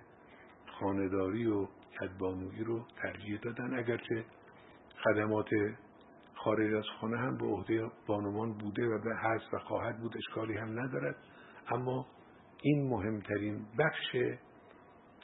خانداری 0.80 1.46
و 1.46 1.66
کدبانویی 2.00 2.64
رو 2.64 2.86
ترجیح 3.02 3.38
دادن. 3.42 3.78
اگرچه 3.78 4.24
خدمات 5.04 5.48
خارج 6.44 6.74
از 6.74 6.84
خانه 7.00 7.18
هم 7.18 7.36
به 7.36 7.46
عهده 7.46 7.90
بانوان 8.06 8.52
بوده 8.52 8.86
و 8.86 8.98
به 8.98 9.16
هست 9.16 9.54
و 9.54 9.58
خواهد 9.58 9.98
بود 10.00 10.16
اشکالی 10.16 10.56
هم 10.56 10.80
ندارد. 10.80 11.16
اما 11.68 12.06
این 12.62 12.88
مهمترین 12.88 13.66
بخش 13.78 14.16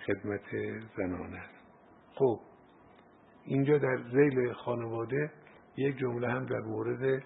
خدمت 0.07 0.51
زنان 0.97 1.35
است. 1.35 1.55
خب 2.15 2.41
اینجا 3.45 3.79
در 3.79 3.97
زیل 4.13 4.53
خانواده 4.53 5.33
یک 5.77 5.97
جمله 5.99 6.29
هم 6.29 6.47
در 6.47 6.61
مورد 6.61 7.23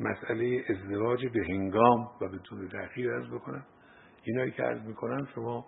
مسئله 0.00 0.64
ازدواج 0.68 1.26
به 1.26 1.44
هنگام 1.48 2.08
و 2.20 2.28
به 2.28 2.38
طور 2.38 2.68
تأخیر 2.68 3.12
ارز 3.12 3.30
بکنم. 3.30 3.66
اینایی 4.22 4.50
که 4.50 4.64
ارز 4.64 4.86
می‌کنم 4.86 5.28
شما 5.34 5.66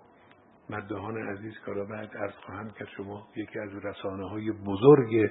مدهان 0.70 1.28
عزیز 1.28 1.54
کارا 1.66 1.84
بعد 1.84 2.16
ارز 2.16 2.34
خواهم 2.46 2.70
کرد 2.70 2.88
شما 2.96 3.28
یکی 3.36 3.58
از 3.58 3.84
رسانه 3.84 4.28
های 4.28 4.52
بزرگ 4.52 5.30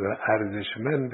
و 0.00 0.16
ارزشمند 0.28 1.12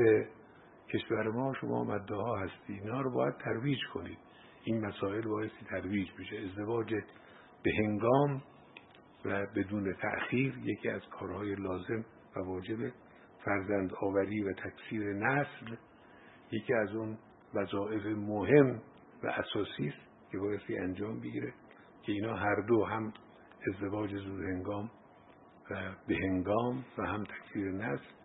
کشور 0.88 1.28
ما 1.28 1.54
شما 1.60 1.84
مده 1.84 2.14
ها 2.14 2.36
هستی. 2.36 2.72
اینا 2.72 3.00
رو 3.00 3.10
باید 3.10 3.34
ترویج 3.34 3.78
کنید. 3.94 4.18
این 4.64 4.86
مسائل 4.86 5.28
بایستی 5.28 5.66
ترویج 5.70 6.08
بشه 6.18 6.36
ازدواج 6.36 6.94
به 7.62 7.70
هنگام 7.78 8.42
و 9.24 9.46
بدون 9.56 9.94
تأخیر 9.94 10.54
یکی 10.64 10.88
از 10.88 11.02
کارهای 11.10 11.54
لازم 11.54 12.04
و 12.36 12.40
واجب 12.40 12.78
فرزند 13.44 13.92
آوری 14.02 14.42
و 14.42 14.52
تکثیر 14.52 15.12
نسل 15.12 15.76
یکی 16.50 16.74
از 16.74 16.94
اون 16.94 17.18
وظایف 17.54 18.06
مهم 18.06 18.82
و 19.22 19.26
اساسی 19.26 19.88
است 19.88 20.30
که 20.32 20.38
بایستی 20.38 20.78
انجام 20.78 21.20
بگیره 21.20 21.54
که 22.02 22.12
اینا 22.12 22.36
هر 22.36 22.60
دو 22.68 22.84
هم 22.84 23.12
ازدواج 23.74 24.10
زود 24.16 24.44
هنگام 24.44 24.90
و 25.70 25.94
به 26.08 26.16
هنگام 26.16 26.84
و 26.98 27.06
هم 27.06 27.24
تکثیر 27.24 27.72
نسل 27.72 28.15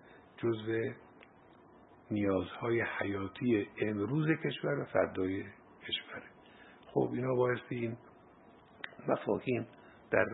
جزو 0.41 0.93
نیازهای 2.12 2.82
حیاتی 2.99 3.67
امروز 3.82 4.27
کشور 4.45 4.80
و 4.80 4.86
فردای 4.86 5.43
کشور. 5.88 6.23
خب 6.86 7.10
اینا 7.13 7.36
بایستی 7.36 7.75
این 7.75 7.97
مفاهیم 9.08 9.67
در 10.12 10.25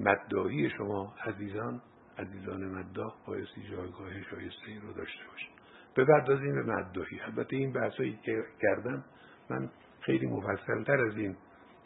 مدداهی 0.00 0.70
شما 0.70 1.14
عزیزان 1.24 1.82
عزیزان 2.18 2.64
مداح 2.64 3.14
بایستی 3.26 3.62
جایگاه 3.70 4.22
شایسته 4.22 4.66
ای 4.68 4.78
رو 4.78 4.92
داشته 4.92 5.24
باشید. 5.30 5.50
بپردازیم 5.96 6.54
به 6.54 6.62
مدداهی 6.62 7.20
البته 7.20 7.56
این 7.56 7.72
بحثایی 7.72 8.18
که 8.22 8.44
کردم 8.62 9.04
من 9.50 9.70
خیلی 10.00 10.26
مفصلتر 10.26 11.00
از 11.00 11.16
این 11.16 11.36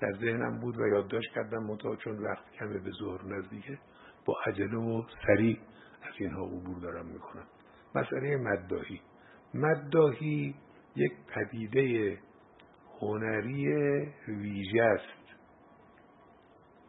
در 0.01 0.13
ذهنم 0.13 0.61
بود 0.61 0.81
و 0.81 0.87
یادداشت 0.87 1.35
کردم 1.35 1.63
متا 1.63 1.97
چون 1.97 2.19
وقت 2.19 2.53
کمه 2.59 2.79
به 2.79 2.91
ظهر 2.91 3.25
نزدیکه 3.25 3.79
با 4.25 4.35
عجله 4.47 4.77
و 4.77 5.03
سریع 5.27 5.59
از 6.15 6.21
اینها 6.21 6.45
عبور 6.45 6.79
دارم 6.79 7.07
می‌کنم 7.07 7.47
مسئله 7.95 8.37
مدداهی 8.37 9.01
مدداهی 9.55 10.55
یک 10.97 11.13
پدیده 11.35 12.19
هنری 13.01 13.67
ویژه 14.29 14.83
است 14.83 15.23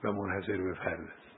و 0.03 0.12
منحصر 0.12 0.57
به 0.57 0.73
فرد 0.73 1.01
است. 1.01 1.38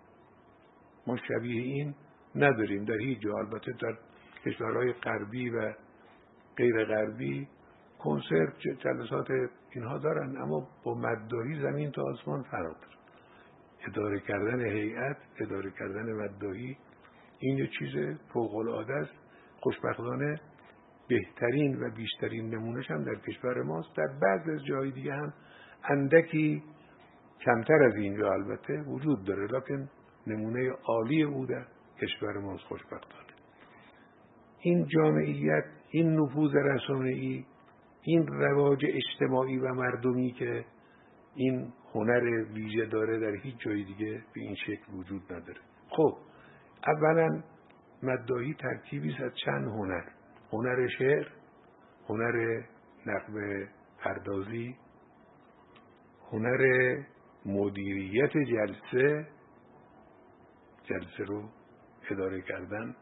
ما 1.07 1.17
شبیه 1.17 1.61
این 1.61 1.95
نداریم 2.35 2.85
در 2.85 2.97
هیچ 2.97 3.19
جا. 3.19 3.37
البته 3.37 3.71
در 3.71 3.97
کشورهای 4.45 4.93
غربی 4.93 5.49
و 5.49 5.73
غیر 6.57 6.85
غربی 6.85 7.47
کنسرت 7.99 8.53
جلسات 8.79 9.27
اینها 9.71 9.97
دارن 9.97 10.37
اما 10.37 10.67
با 10.83 10.93
مدداهی 10.93 11.61
زمین 11.61 11.91
تا 11.91 12.01
آسمان 12.03 12.43
فرق 12.43 12.75
اداره 13.87 14.19
کردن 14.19 14.65
هیئت 14.65 15.17
اداره 15.39 15.71
کردن 15.71 16.13
مدداهی 16.13 16.77
این 17.39 17.57
یه 17.57 17.67
چیز 17.79 18.17
فوق 18.33 18.55
العاده 18.55 18.93
است. 18.93 19.13
خوشبختانه 19.59 20.39
بهترین 21.07 21.79
و 21.79 21.89
بیشترین 21.95 22.55
نمونهش 22.55 22.91
هم 22.91 23.03
در 23.03 23.15
کشور 23.15 23.61
ماست. 23.61 23.97
در 23.97 24.07
بعض 24.21 24.49
از 24.49 24.65
جای 24.65 24.91
دیگه 24.91 25.13
هم 25.13 25.33
اندکی 25.83 26.63
کمتر 27.45 27.83
از 27.83 27.95
اینجا 27.95 28.33
البته 28.33 28.81
وجود 28.81 29.23
داره 29.23 29.47
لکن 29.47 29.89
نمونه 30.27 30.69
عالی 30.69 31.23
او 31.23 31.45
در 31.45 31.65
کشور 32.01 32.37
ماست 32.37 32.63
خوشبختانه. 32.63 33.25
این 34.59 34.87
جامعیت 34.87 35.63
این 35.89 36.19
نفوذ 36.19 36.55
ای 36.89 37.45
این 38.01 38.27
رواج 38.27 38.85
اجتماعی 38.85 39.57
و 39.57 39.73
مردمی 39.73 40.31
که 40.31 40.65
این 41.35 41.73
هنر 41.93 42.43
ویژه 42.53 42.85
داره 42.85 43.19
در 43.19 43.35
هیچ 43.43 43.55
جای 43.57 43.83
دیگه 43.83 44.23
به 44.33 44.41
این 44.41 44.55
شکل 44.55 44.93
وجود 44.93 45.33
نداره. 45.33 45.59
خب 45.89 46.17
اولا 46.87 47.43
مدایی 48.03 48.53
ترکیبی 48.53 49.23
از 49.23 49.31
چند 49.45 49.67
هنر. 49.67 50.03
هنر 50.51 50.87
شعر 50.87 51.27
هنر 52.09 52.63
نقب 53.05 53.67
پردازی 53.99 54.77
هنر 56.31 56.95
مدیریت 57.45 58.31
جلسه 58.37 59.27
جلسه 60.83 61.23
رو 61.23 61.49
اداره 62.11 62.41
کردن. 62.41 62.95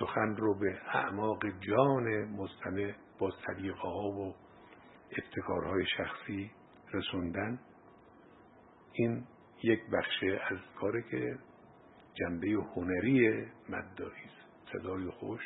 سخن 0.00 0.36
رو 0.36 0.58
به 0.58 0.78
اعماق 0.94 1.46
جان 1.46 2.24
مستمع 2.24 2.92
با 3.18 3.30
سلیقه 3.46 3.78
ها 3.78 4.08
و 4.08 4.34
ابتکارهای 5.18 5.84
شخصی 5.96 6.50
رسوندن. 6.92 7.60
این 8.92 9.24
یک 9.62 9.80
بخشه 9.92 10.40
از 10.50 10.58
کاری 10.80 11.02
که 11.02 11.38
جنبه 12.14 12.48
هنری 12.76 13.46
مدداهی 13.68 14.24
است 14.24 14.72
صدای 14.72 15.10
خوش. 15.10 15.40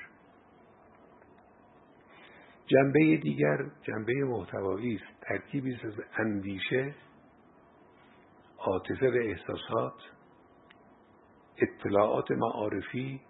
جنبه 2.66 3.16
دیگر 3.16 3.58
جنبه 3.82 4.14
محتوایی 4.24 4.94
است. 4.94 5.20
ترکیبی 5.20 5.74
از 5.74 5.94
اندیشه 6.18 6.94
عاطفه 8.58 9.10
و 9.10 9.14
احساسات 9.14 9.94
اطلاعات 11.58 12.30
معارفی 12.30 13.20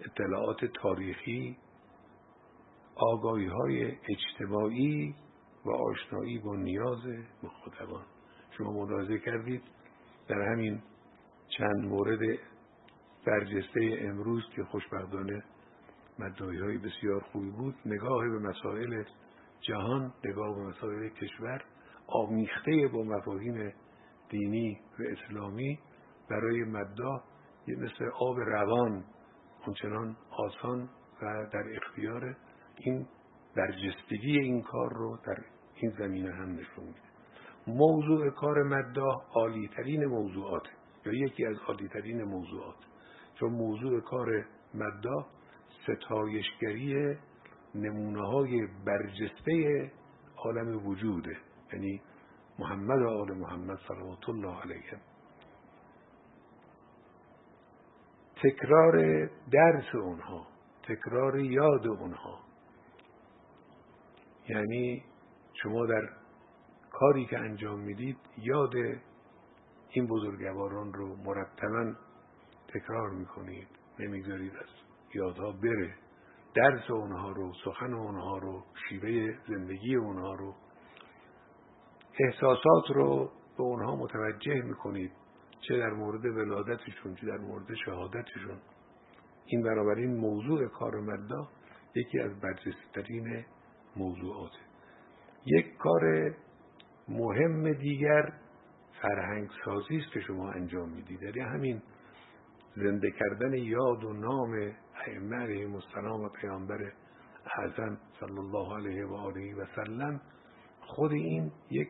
اطلاعات 0.00 0.64
تاریخی 0.64 1.56
آگاهی 2.96 3.46
های 3.46 3.92
اجتماعی 4.08 5.14
و 5.64 5.70
آشنایی 5.70 6.38
با 6.38 6.56
نیاز 6.56 7.06
مخاطبان. 7.42 8.04
شما 8.50 8.72
ملاحظه 8.72 9.18
کردید 9.18 9.62
در 10.28 10.42
همین 10.52 10.82
چند 11.48 11.84
مورد 11.84 12.38
برجسته 13.26 13.98
امروز 14.00 14.42
که 14.56 14.64
خوشبختانه 14.64 15.42
مدعای 16.18 16.58
های 16.58 16.78
بسیار 16.78 17.20
خوبی 17.20 17.50
بود 17.50 17.74
نگاه 17.86 18.28
به 18.28 18.38
مسائل 18.38 19.04
جهان 19.60 20.12
نگاه 20.24 20.54
به 20.54 20.62
مسائل 20.62 21.08
کشور 21.08 21.64
آمیخته 22.06 22.88
با 22.92 23.02
مفاهیم 23.02 23.72
دینی 24.28 24.80
و 24.98 25.02
اسلامی 25.02 25.78
برای 26.30 26.64
مداح 26.64 27.22
یه 27.66 27.76
مثل 27.76 28.04
آب 28.20 28.38
روان 28.38 29.04
همچنان 29.66 30.16
آسان 30.30 30.88
و 31.22 31.46
در 31.52 31.64
اختیار 31.76 32.36
این 32.76 33.06
برجستگی 33.56 34.38
این 34.40 34.62
کار 34.62 34.92
رو 34.92 35.18
در 35.26 35.44
این 35.74 35.90
زمینه 35.98 36.32
هم 36.32 36.52
نشون 36.52 36.84
میده. 36.84 37.00
موضوع 37.66 38.30
کار 38.30 38.62
مداح 38.62 39.16
عالیترین 39.34 40.04
موضوعات 40.04 40.62
یا 41.06 41.12
یکی 41.12 41.46
از 41.46 41.56
عالیترین 41.68 42.22
موضوعات. 42.22 42.76
چون 43.40 43.50
موضوع 43.52 44.00
کار 44.00 44.44
مداح 44.74 45.26
ستایشگری 45.82 47.16
نمونه 47.74 48.26
های 48.26 48.66
برجسته 48.84 49.92
عالم 50.36 50.86
وجوده 50.86 51.36
یعنی 51.72 52.02
محمد 52.58 53.02
و 53.02 53.08
آل 53.08 53.32
محمد 53.38 53.78
صلوات 53.88 54.28
الله 54.28 54.60
علیه. 54.60 55.00
تکرار 58.42 59.26
درس 59.52 59.94
اونها 59.94 60.46
تکرار 60.82 61.38
یاد 61.38 61.86
اونها. 61.86 62.38
یعنی 64.48 65.04
شما 65.52 65.86
در 65.86 66.08
کاری 66.90 67.26
که 67.26 67.38
انجام 67.38 67.80
می‌دید 67.80 68.16
یاد 68.38 68.74
این 69.90 70.06
بزرگواران 70.06 70.92
رو 70.92 71.16
مرتبا 71.16 71.94
تکرار 72.74 73.10
می‌کنید 73.10 73.68
نمی‌گذارید 73.98 74.56
از 74.56 74.68
یادها 75.14 75.52
بره. 75.52 75.94
درس 76.54 76.90
اونها 76.90 77.30
رو 77.30 77.52
سخن 77.64 77.94
اونها 77.94 78.38
رو 78.38 78.64
شیوه 78.88 79.34
زندگی 79.48 79.96
اونها 79.96 80.34
رو 80.34 80.54
احساسات 82.20 82.90
رو 82.94 83.30
به 83.56 83.62
اونها 83.62 83.96
متوجه 83.96 84.62
می‌کنید. 84.62 85.12
چه 85.60 85.78
در 85.78 85.90
مورد 85.90 86.24
ولادتشون 86.24 87.14
چه 87.14 87.26
در 87.26 87.38
مورد 87.38 87.74
شهادتشون. 87.84 88.58
این 89.46 89.62
بنابراین 89.62 90.16
موضوع 90.16 90.68
کار 90.68 91.00
مدا 91.00 91.48
یکی 91.94 92.20
از 92.20 92.40
برجسترین 92.40 93.44
موضوعاته 93.96 94.58
یک 95.46 95.76
کار 95.76 96.34
مهم 97.08 97.72
دیگر 97.72 98.32
فرهنگ 99.02 99.50
سازی 99.64 99.96
است 99.96 100.12
که 100.12 100.20
شما 100.20 100.50
انجام 100.50 100.88
می‌دید. 100.88 101.22
یعنی 101.22 101.40
همین 101.40 101.82
زنده 102.76 103.10
کردن 103.10 103.54
یاد 103.54 104.04
و 104.04 104.12
نام 104.12 104.72
ائمه 105.06 105.36
علیهم 105.36 105.74
السلام 105.74 106.20
و 106.20 106.28
پیامبر 106.28 106.92
اعظم 107.58 107.98
صلی 108.20 108.38
الله 108.38 108.76
علیه 108.76 109.06
و 109.06 109.14
آله 109.14 109.54
و 109.54 109.66
سلم 109.76 110.20
خود 110.80 111.12
این 111.12 111.52
یک 111.70 111.88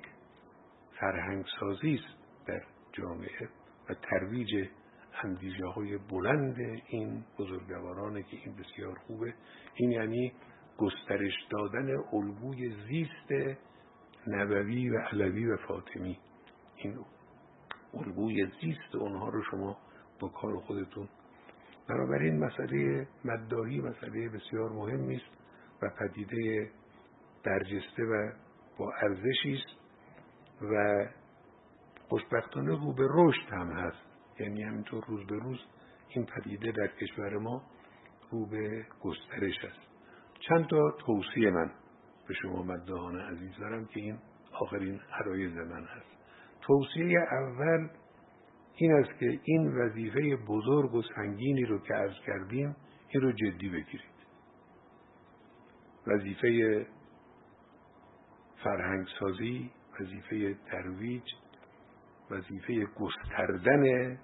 فرهنگ 1.01 1.45
سازی 1.61 1.95
است 1.95 2.47
در 2.47 2.63
جامعه 2.93 3.49
و 3.91 3.95
ترویج 3.95 4.69
اندیشه 5.25 5.67
های 5.67 5.99
بلند 5.99 6.57
این 6.87 7.25
بزرگوارانه 7.39 8.23
که 8.23 8.37
این 8.37 8.57
بسیار 8.57 8.99
خوبه. 9.07 9.35
این 9.75 9.91
یعنی 9.91 10.33
گسترش 10.79 11.35
دادن 11.51 11.97
الگوی 12.13 12.75
زیست 12.89 13.59
نبوی 14.27 14.91
و 14.91 14.99
علوی 14.99 15.47
و 15.47 15.57
فاطمی. 15.57 16.19
این 16.77 16.99
الگوی 17.95 18.47
زیست 18.61 18.95
اونها 18.95 19.29
رو 19.29 19.43
شما 19.51 19.77
با 20.21 20.29
کار 20.29 20.57
خودتون. 20.57 21.09
بنابراین 21.89 22.45
مسئله 22.45 23.09
مدداهی 23.25 23.81
مسئله 23.81 24.29
بسیار 24.29 24.73
مهمی 24.73 25.17
است 25.17 25.37
و 25.83 25.91
پدیده 25.99 26.71
برجسته 27.45 28.05
و 28.05 28.33
با 28.79 28.93
ارزشی 29.03 29.55
است 29.55 29.79
و 30.63 31.07
خوشبختانه 32.09 32.71
رو 32.71 32.93
به 32.93 33.09
رشد 33.11 33.53
هم 33.53 33.73
هست. 33.73 34.09
یعنی 34.41 34.63
همینطور 34.63 35.05
روز 35.09 35.27
به 35.27 35.37
روز 35.37 35.59
این 36.09 36.27
پدیده 36.27 36.73
در 36.73 36.87
کشور 36.87 37.39
ما 37.39 37.63
رو 38.31 38.47
به 38.47 38.87
گسترش 39.03 39.65
است. 39.65 39.89
چند 40.49 40.67
تا 40.67 40.91
توصیه 40.91 41.51
من 41.51 41.71
به 42.29 42.35
شما 42.35 42.63
مدهان 42.63 43.21
عزیز 43.21 43.59
دارم 43.61 43.87
که 43.87 44.01
این 44.01 44.19
آخرین 44.53 45.01
عرایز 45.13 45.57
من 45.57 45.85
هست. 45.85 46.07
توصیه 46.61 47.19
اول 47.31 47.89
این 48.81 48.93
است 48.93 49.19
که 49.19 49.41
این 49.45 49.69
وظیفه 49.77 50.37
بزرگ 50.37 50.95
و 50.95 51.03
سنگینی 51.03 51.65
رو 51.65 51.79
که 51.79 51.95
عرض 51.95 52.15
کردیم 52.27 52.77
این 53.09 53.23
رو 53.23 53.33
جدی 53.33 53.69
بگیرید. 53.69 54.19
وظیفه 56.07 56.87
فرهنگسازی 58.65 59.71
وظیفه 60.01 60.55
ترویج 60.55 61.23
وظیفه 62.31 62.85
گستردن 62.85 64.19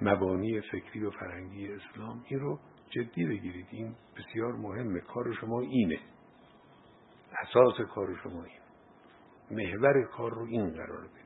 مبانی 0.00 0.60
فکری 0.60 1.04
و 1.04 1.10
فرهنگی 1.10 1.68
اسلام 1.72 2.24
این 2.28 2.40
رو 2.40 2.58
جدی 2.90 3.26
بگیرید. 3.26 3.66
این 3.70 3.94
بسیار 4.16 4.52
مهمه. 4.52 5.00
کار 5.00 5.32
شما 5.40 5.60
اینه. 5.60 5.98
اساس 7.42 7.80
کار 7.94 8.16
شما 8.22 8.44
این 8.44 8.60
محور 9.50 10.02
کار 10.02 10.30
رو 10.30 10.46
این 10.46 10.70
قرار 10.70 11.00
بدید. 11.00 11.22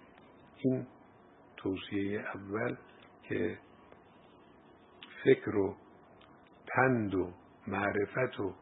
این 0.65 0.87
توصیه 1.67 2.25
اول 2.35 2.77
که 3.23 3.59
فکر 5.25 5.57
و 5.57 5.77
پند 6.69 7.15
و 7.15 7.33
معرفت 7.67 8.41
و 8.41 8.55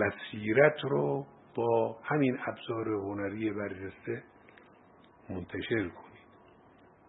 بصیرت 0.00 0.76
رو 0.82 1.26
با 1.54 1.98
همین 2.04 2.38
ابزار 2.46 2.88
هنری 2.88 3.50
برجسته 3.50 4.22
منتشر 5.30 5.88
کنید 5.88 6.24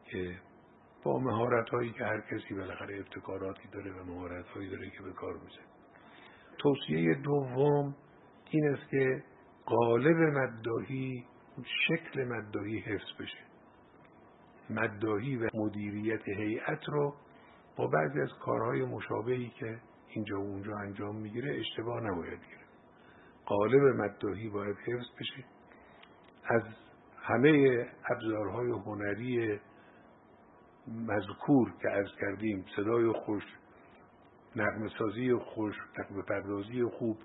که 0.06 0.40
با 1.04 1.20
مهارت 1.20 1.70
هایی 1.70 1.92
که 1.92 2.06
هر 2.06 2.22
کسی 2.22 2.54
بالاخره 2.54 2.98
ابتکاراتی 2.98 3.68
داره 3.68 3.92
و 3.92 4.04
مهارت 4.04 4.48
هایی 4.48 4.70
داره 4.70 4.90
که 4.90 5.04
به 5.04 5.14
کار 5.14 5.34
میزه 5.34 5.62
توصیه 6.58 7.14
دوم 7.14 7.96
این 8.50 8.68
است 8.68 8.90
که 8.90 9.24
قالب 9.66 10.18
مداهی 10.18 11.26
شکل 11.88 12.24
مداهی 12.24 12.80
حفظ 12.80 13.22
بشه. 13.22 13.55
مداهی 14.70 15.38
و 15.38 15.50
مدیریت 15.54 16.28
هیئت 16.28 16.90
رو 16.90 17.16
با 17.76 17.88
بعضی 17.88 18.22
از 18.22 18.30
کارهای 18.46 18.86
مشابهی 18.86 19.50
که 19.50 19.80
اینجا 20.10 20.42
و 20.42 20.44
اونجا 20.44 20.78
انجام 20.78 21.16
می‌گیره 21.16 21.60
اشتباه 21.60 22.02
نباید 22.02 22.40
گیره 22.40 22.66
قالب 23.46 23.82
مداهی 23.84 24.50
باید 24.50 24.78
حفظ 24.78 25.06
بشه. 25.20 25.46
از 26.46 26.62
همه 27.18 27.86
ابزارهای 28.10 28.72
هنری 28.72 29.60
مذکور 30.88 31.74
که 31.82 31.90
از 31.90 32.06
کردیم 32.22 32.66
صدای 32.76 33.12
خوش 33.12 33.44
نقمسازی 34.56 35.34
خوش 35.34 35.76
نقم 36.00 36.22
پردازی 36.22 36.84
خوب 36.84 37.18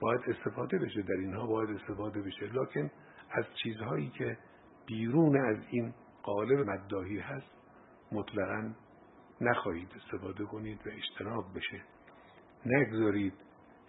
باید 0.00 0.20
استفاده 0.26 0.78
بشه. 0.78 1.02
در 1.02 1.14
اینها 1.14 1.46
باید 1.46 1.70
استفاده 1.70 2.22
بشه. 2.22 2.46
لکن 2.46 2.90
از 3.30 3.44
چیزهایی 3.62 4.08
که 4.08 4.38
بیرون 4.86 5.36
از 5.36 5.56
این 5.70 5.94
قالب 6.22 6.70
مداهی 6.70 7.18
هست. 7.18 7.50
مطلقا 8.12 8.74
نخواهید 9.40 9.88
استفاده 9.96 10.44
کنید 10.44 10.86
و 10.86 10.90
اجتناب 10.90 11.44
بشه. 11.54 11.82
نگذارید 12.66 13.34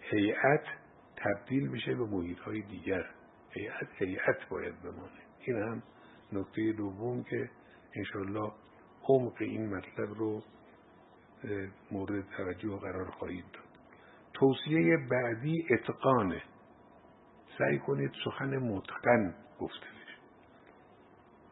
هیئت 0.00 0.64
تبدیل 1.16 1.68
بشه 1.68 1.94
به 1.94 2.04
محیط 2.04 2.38
های 2.38 2.62
دیگر. 2.62 3.04
هیئت 3.50 3.88
هیئت 3.98 4.48
باید 4.48 4.82
بمانه. 4.82 5.22
این 5.40 5.56
هم 5.56 5.82
نکته 6.32 6.72
دوم 6.72 7.22
که 7.22 7.50
انشالله 7.96 8.52
عمق 9.08 9.36
این 9.40 9.76
مطلب 9.76 10.14
رو 10.14 10.42
مورد 11.90 12.24
توجه 12.36 12.76
قرار 12.76 13.10
خواهید 13.10 13.44
داد. 13.52 13.64
توصیه 14.32 14.96
بعدی 15.10 15.66
اتقانه. 15.70 16.42
سعی 17.58 17.78
کنید 17.78 18.12
سخن 18.24 18.58
متقن 18.58 19.34
گفته. 19.60 19.93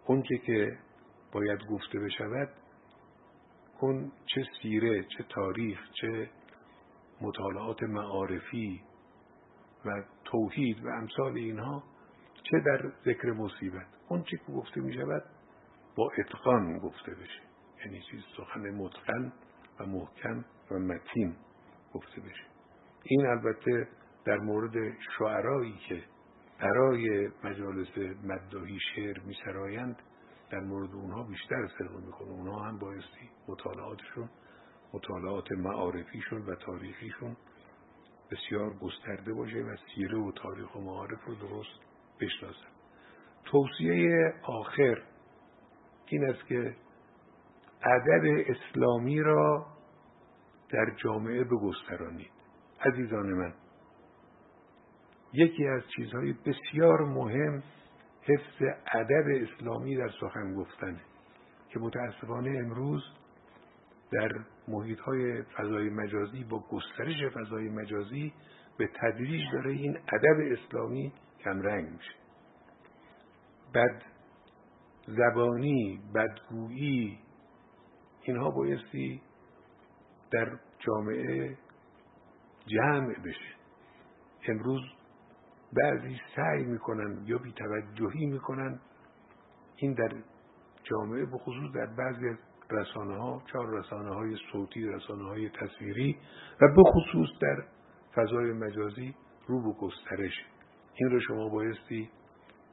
اونچه 0.06 0.38
که 0.38 0.78
باید 1.32 1.66
گفته 1.70 1.98
بشود 1.98 2.48
اون 3.80 4.12
چه 4.26 4.44
سیره 4.62 5.04
چه 5.04 5.24
تاریخ 5.28 5.78
چه 6.00 6.30
مطالعات 7.20 7.82
معارفی 7.82 8.82
و 9.84 10.02
توحید 10.24 10.84
و 10.84 10.88
امثال 10.88 11.36
اینها 11.36 11.82
چه 12.50 12.60
در 12.66 12.92
ذکر 13.04 13.32
مصیبت. 13.32 13.86
اون 14.08 14.22
چه 14.22 14.36
که 14.36 14.52
گفته 14.52 14.80
می 14.80 14.94
شود 14.94 15.22
با 15.96 16.10
اتقان 16.18 16.78
گفته 16.78 17.12
بشه. 17.12 17.42
یعنی 17.84 18.00
چیز 18.10 18.20
سخن 18.36 18.70
متقن 18.70 19.32
و 19.80 19.86
محکم 19.86 20.44
و 20.70 20.78
متین 20.78 21.36
گفته 21.94 22.20
بشه. 22.20 22.44
این 23.04 23.26
البته 23.26 23.88
در 24.24 24.38
مورد 24.38 24.72
شعرایی 25.18 25.74
که 25.88 26.02
برای 26.62 27.28
مجالس 27.44 27.88
مداهی 28.24 28.78
شعر 28.94 29.20
میسرایند 29.20 29.96
در 30.50 30.60
مورد 30.60 30.94
اونها 30.94 31.22
بیشتر 31.22 31.68
صدق 31.78 31.96
می‌کنه. 32.06 32.28
اونها 32.28 32.60
هم 32.60 32.78
بایستی 32.78 33.30
مطالعاتشون 33.48 34.28
مطالعات 34.92 35.52
معارفیشون 35.52 36.42
و 36.46 36.54
تاریخیشون 36.54 37.36
بسیار 38.30 38.74
گسترده 38.74 39.32
باشه 39.32 39.58
و 39.58 39.76
سیره 39.94 40.18
و 40.18 40.32
تاریخ 40.32 40.74
و 40.74 40.80
معارف 40.80 41.24
رو 41.24 41.34
درست 41.34 41.80
بشناسن. 42.20 42.72
توصیه 43.44 44.34
آخر 44.42 45.02
این 46.06 46.24
است 46.24 46.46
که 46.46 46.76
ادب 47.82 48.44
اسلامی 48.46 49.20
را 49.20 49.66
در 50.70 50.94
جامعه 51.04 51.44
بگسترانید. 51.44 52.30
عزیزان 52.80 53.26
من 53.26 53.52
یکی 55.32 55.66
از 55.66 55.82
چیزهای 55.96 56.32
بسیار 56.32 57.04
مهم 57.04 57.62
حفظ 58.22 58.62
ادب 58.94 59.24
اسلامی 59.42 59.96
در 59.96 60.10
سخن 60.20 60.54
گفتنه 60.54 61.00
که 61.68 61.78
متاسفانه 61.78 62.58
امروز 62.58 63.02
در 64.12 64.30
محیط 64.68 65.00
های 65.00 65.42
فضای 65.42 65.88
مجازی 65.88 66.44
با 66.44 66.64
گسترش 66.70 67.16
فضای 67.34 67.68
مجازی 67.68 68.32
به 68.78 68.90
تدریج 69.00 69.42
داره 69.52 69.70
این 69.70 69.98
ادب 70.12 70.58
اسلامی 70.58 71.12
کمرنگ 71.44 71.88
میشه. 71.88 72.14
بد 73.74 74.02
زبانی 75.06 76.00
بدگویی 76.14 77.18
اینها 78.22 78.50
بایستی 78.50 79.22
در 80.30 80.58
جامعه 80.78 81.56
جمع 82.66 83.14
بشه. 83.24 83.54
امروز 84.48 84.82
بعضی 85.72 86.20
سعی 86.36 86.64
می‌کنن 86.64 87.22
یا 87.26 87.38
بیتوجهی 87.38 88.26
می‌کنن. 88.26 88.80
این 89.76 89.92
در 89.92 90.12
جامعه 90.84 91.24
به 91.24 91.38
خصوص 91.38 91.72
در 91.74 91.86
بعضی 91.86 92.28
از 92.28 92.36
رسانه 92.70 93.16
ها 93.16 93.42
چهار 93.52 93.78
رسانه 93.78 94.14
های 94.14 94.36
صوتی 94.52 94.86
رسانه 94.86 95.24
های 95.24 95.48
تصویری 95.48 96.18
و 96.60 96.68
به 96.76 96.82
خصوص 96.82 97.28
در 97.40 97.64
فضای 98.14 98.52
مجازی 98.52 99.14
رو 99.46 99.62
به 99.62 99.78
گسترش. 99.80 100.32
این 100.94 101.10
رو 101.10 101.20
شما 101.20 101.48
بایستی 101.48 102.10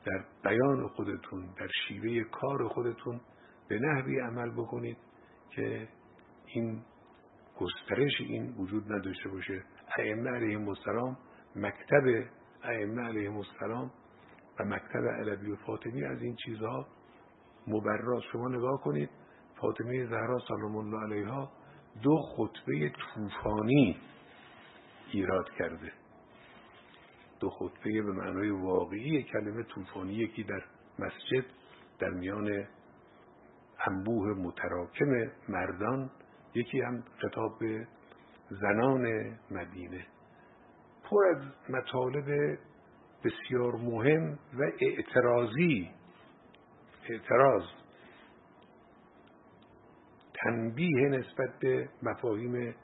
در 0.06 0.24
بیان 0.44 0.88
خودتون 0.88 1.46
در 1.60 1.68
شیوه 1.88 2.24
کار 2.24 2.68
خودتون 2.68 3.22
به 3.68 3.80
نحوی 3.80 4.20
عمل 4.20 4.52
بکنید 4.52 4.98
که 5.50 5.88
این 6.46 6.82
گسترش 7.60 8.12
این 8.20 8.56
وجود 8.58 8.94
نداشته 8.94 9.30
باشه. 9.30 9.64
ائمه 9.98 10.30
علیهم 10.30 10.70
السلام 10.70 11.18
مکتب 11.56 12.24
ائمه 12.64 13.02
علیهم 13.02 13.38
السلام 13.38 13.92
و 14.60 14.64
مکتب 14.64 15.08
علوی 15.20 15.52
و 15.52 15.56
فاطمی 15.56 16.06
از 16.06 16.22
این 16.22 16.36
چیزها 16.36 16.88
مبراز 17.68 18.24
شما 18.32 18.48
نگاه 18.48 18.82
کنید 18.82 19.10
فاطمه 19.62 20.06
زهرا 20.06 20.40
سلام 20.48 20.76
الله 20.76 21.04
علیها 21.04 21.52
دو 22.04 22.18
خطبه 22.18 22.90
طوفانی 22.90 23.98
ایراد 25.12 25.50
کرده. 25.58 25.92
دو 27.40 27.50
خطبه 27.50 28.02
به 28.02 28.12
معنای 28.12 28.50
واقعی 28.50 29.24
کلمه 29.24 29.64
طوفانی 29.64 30.14
یکی 30.14 30.44
در 30.44 30.64
مسجد 31.00 31.46
در 32.00 32.10
میان 32.10 32.68
انبوه 33.88 34.28
متراکم 34.28 35.32
مردان 35.50 36.12
یکی 36.56 36.82
هم 36.82 37.04
خطاب 37.22 37.60
به 37.60 37.88
زنان 38.50 39.06
مدینه. 39.52 40.06
پر 41.10 41.26
از 41.26 41.44
مطالب 41.70 42.58
بسیار 43.24 43.76
مهم 43.76 44.40
و 44.54 44.72
اعتراضی 44.80 45.90
اعتراض 47.10 47.64
تنبیه 50.34 51.10
نسبت 51.10 51.60
به 51.60 51.90
مفاهیم 52.04 52.76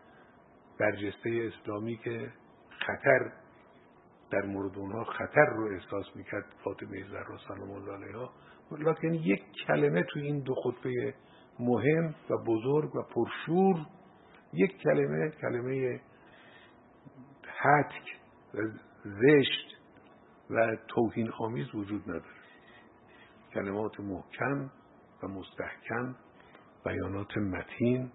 برجسته 0.79 1.51
اسلامی 1.53 1.97
که 1.97 2.31
خطر 2.69 3.31
در 4.31 4.41
مورد 4.41 4.77
اونها 4.77 5.03
خطر 5.03 5.45
رو 5.45 5.73
احساس 5.73 6.15
می‌کرد 6.15 6.45
فاطمه 6.63 7.03
زهرا 7.03 7.37
سلام 7.47 7.71
الله 7.71 7.93
علیها. 7.93 8.33
لکن 8.71 9.13
یک 9.13 9.43
کلمه 9.67 10.03
تو 10.03 10.19
این 10.19 10.39
دو 10.39 10.55
خطبه 10.55 11.13
مهم 11.59 12.15
و 12.29 12.37
بزرگ 12.47 12.95
و 12.95 13.01
پرشور 13.01 13.85
یک 14.53 14.77
کلمه 14.77 15.29
کلمه 15.29 16.01
حتک. 17.61 18.14
و 18.55 18.67
زشت 19.03 19.75
و 20.49 20.75
توهین 20.87 21.31
آمیز 21.39 21.75
وجود 21.75 22.01
نداره. 22.01 22.35
کلمات 23.53 23.99
محکم 23.99 24.71
و 25.23 25.27
مستحکم 25.27 26.15
بیانات 26.85 27.37
متین 27.37 28.11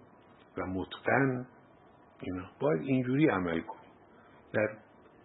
و 0.57 0.65
متقن 0.65 1.47
اینا. 2.19 2.49
باید 2.59 2.81
اینجوری 2.81 3.27
عمل 3.27 3.61
کنیم. 3.61 3.91
در 4.53 4.77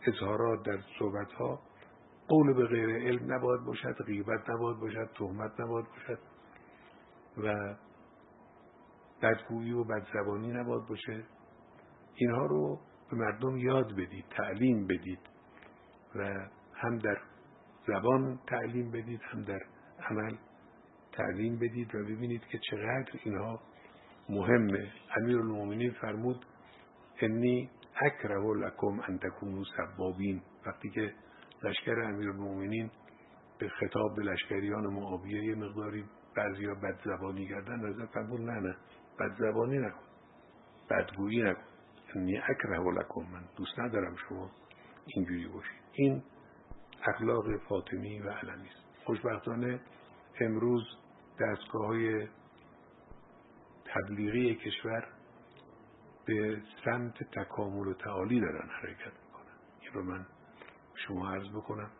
اظهارات 0.07 0.67
در 0.67 0.79
صحبت 0.99 1.33
ها 1.33 1.61
قول 2.29 2.53
به 2.53 2.67
غیر 2.67 2.97
علم 2.97 3.33
نباید 3.33 3.61
باشد 3.61 4.03
غیبت 4.07 4.51
نباید 4.51 4.81
باشد 4.81 5.11
تهمت 5.19 5.61
نباید 5.61 5.87
باشد 5.87 6.19
و 7.39 7.75
بدگویی 9.23 9.73
و 9.73 9.85
بدزبانی 9.85 10.53
نباید 10.53 10.87
باشه. 10.89 11.25
اینها 12.15 12.47
رو 12.47 12.81
به 13.11 13.17
مردم 13.17 13.57
یاد 13.57 13.93
بدید 13.93 14.25
تعلیم 14.31 14.87
بدید 14.87 15.19
و 16.15 16.49
هم 16.75 16.99
در 16.99 17.17
زبان 17.87 18.39
تعلیم 18.47 18.91
بدید 18.91 19.21
هم 19.23 19.43
در 19.43 19.61
عمل 20.11 20.37
تعلیم 21.13 21.57
بدید 21.57 21.95
و 21.95 22.05
ببینید 22.05 22.43
که 22.47 22.59
چقدر 22.71 23.13
اینها 23.25 23.61
مهمه. 24.29 24.93
امیر 25.17 25.39
المومنین 25.39 25.93
فرمود 25.93 26.47
انی 27.21 27.71
اکره 28.07 28.55
لکم 28.55 29.01
ان 29.09 29.19
تکونو 29.19 29.65
سبابین. 29.77 30.43
وقتی 30.67 30.91
که 30.91 31.13
لشکر 31.63 32.01
امیر 32.01 32.31
المومنین 32.31 32.91
به 33.59 33.69
خطاب 33.69 34.17
به 34.17 34.23
لشکریان 34.23 34.87
معاویه 34.87 35.45
یه 35.45 35.55
مقداری 35.55 36.05
بعضیا 36.37 36.75
بد 36.75 37.01
زبانی 37.05 37.49
کردن 37.49 37.77
نظر 37.77 38.07
فرمود 38.07 38.41
نه 38.41 38.61
نه 38.61 38.77
بد 39.21 39.37
زبانی 39.39 39.79
نکن 39.79 40.07
بدگویی 40.91 41.43
نکن. 41.43 41.76
انی 42.15 42.39
اکره 42.39 42.79
لکم 42.79 43.21
من 43.21 43.45
دوست 43.57 43.79
ندارم 43.79 44.17
شما 44.29 44.51
اینجوری 45.07 45.49
باشید. 45.49 45.83
این 45.93 46.23
اخلاق 47.03 47.57
فاطمی 47.57 48.21
و 48.21 48.31
علمی 48.31 48.69
است. 48.69 49.05
خوشبختانه 49.05 49.81
امروز 50.41 50.83
دستگاه 51.41 51.87
های 51.87 52.29
تبلیغی 53.85 54.55
کشور 54.55 55.09
به 56.27 56.63
سمت 56.85 57.23
تکامل 57.23 57.89
و 57.89 57.95
تعالی 57.95 58.41
دارن 58.41 58.69
حرکت 58.83 59.13
می‌کنن. 59.25 59.57
این 59.81 59.93
رو 59.93 60.03
من 60.03 60.27
شما 60.95 61.31
عرض 61.31 61.49
بکنم. 61.49 61.91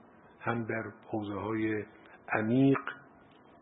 هم 0.41 0.65
در 0.65 0.83
حوزه 1.07 1.35
های 1.35 1.85
عمیق 2.29 2.79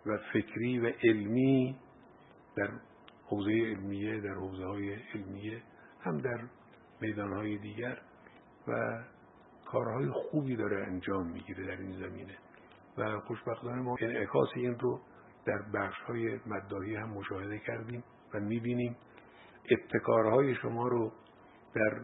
و 0.06 0.18
فکری 0.32 0.78
و 0.78 0.92
علمی 1.02 1.78
در 2.56 2.70
حوزه 3.26 3.50
علمیه 3.50 4.20
در 4.20 4.34
حوزه 4.34 4.64
های 4.64 4.94
علمیه 4.94 5.62
هم 6.04 6.18
در 6.18 6.40
میدان 7.00 7.32
های 7.32 7.58
دیگر 7.58 7.98
و 8.68 9.02
کارهای 9.66 10.10
خوبی 10.10 10.56
داره 10.56 10.86
انجام 10.86 11.26
می‌گیره 11.26 11.66
در 11.66 11.82
این 11.82 11.92
زمینه. 11.92 12.34
و 12.98 13.20
خوشبختانه 13.20 13.82
ما 13.82 13.96
انعکاس 14.00 14.48
این 14.54 14.78
رو 14.78 15.00
در 15.46 15.62
بخش 15.74 16.00
های 16.00 16.38
هم 16.96 17.08
مشاهده 17.10 17.58
کردیم 17.58 18.04
و 18.34 18.40
می‌بینیم 18.40 18.96
ابتکارهای 19.70 20.54
شما 20.54 20.88
رو 20.88 21.12
در 21.74 22.00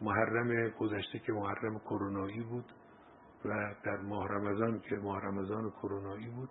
محرم 0.00 0.68
گذشته 0.68 1.18
که 1.18 1.32
محرم 1.32 1.78
کرونایی 1.78 2.40
بود 2.40 2.72
و 3.44 3.74
در 3.84 3.96
ماه 3.96 4.28
رمضان 4.28 4.80
که 4.80 4.96
ماه 4.96 5.20
رمضان 5.20 5.70
کرونایی 5.70 6.28
بود 6.28 6.48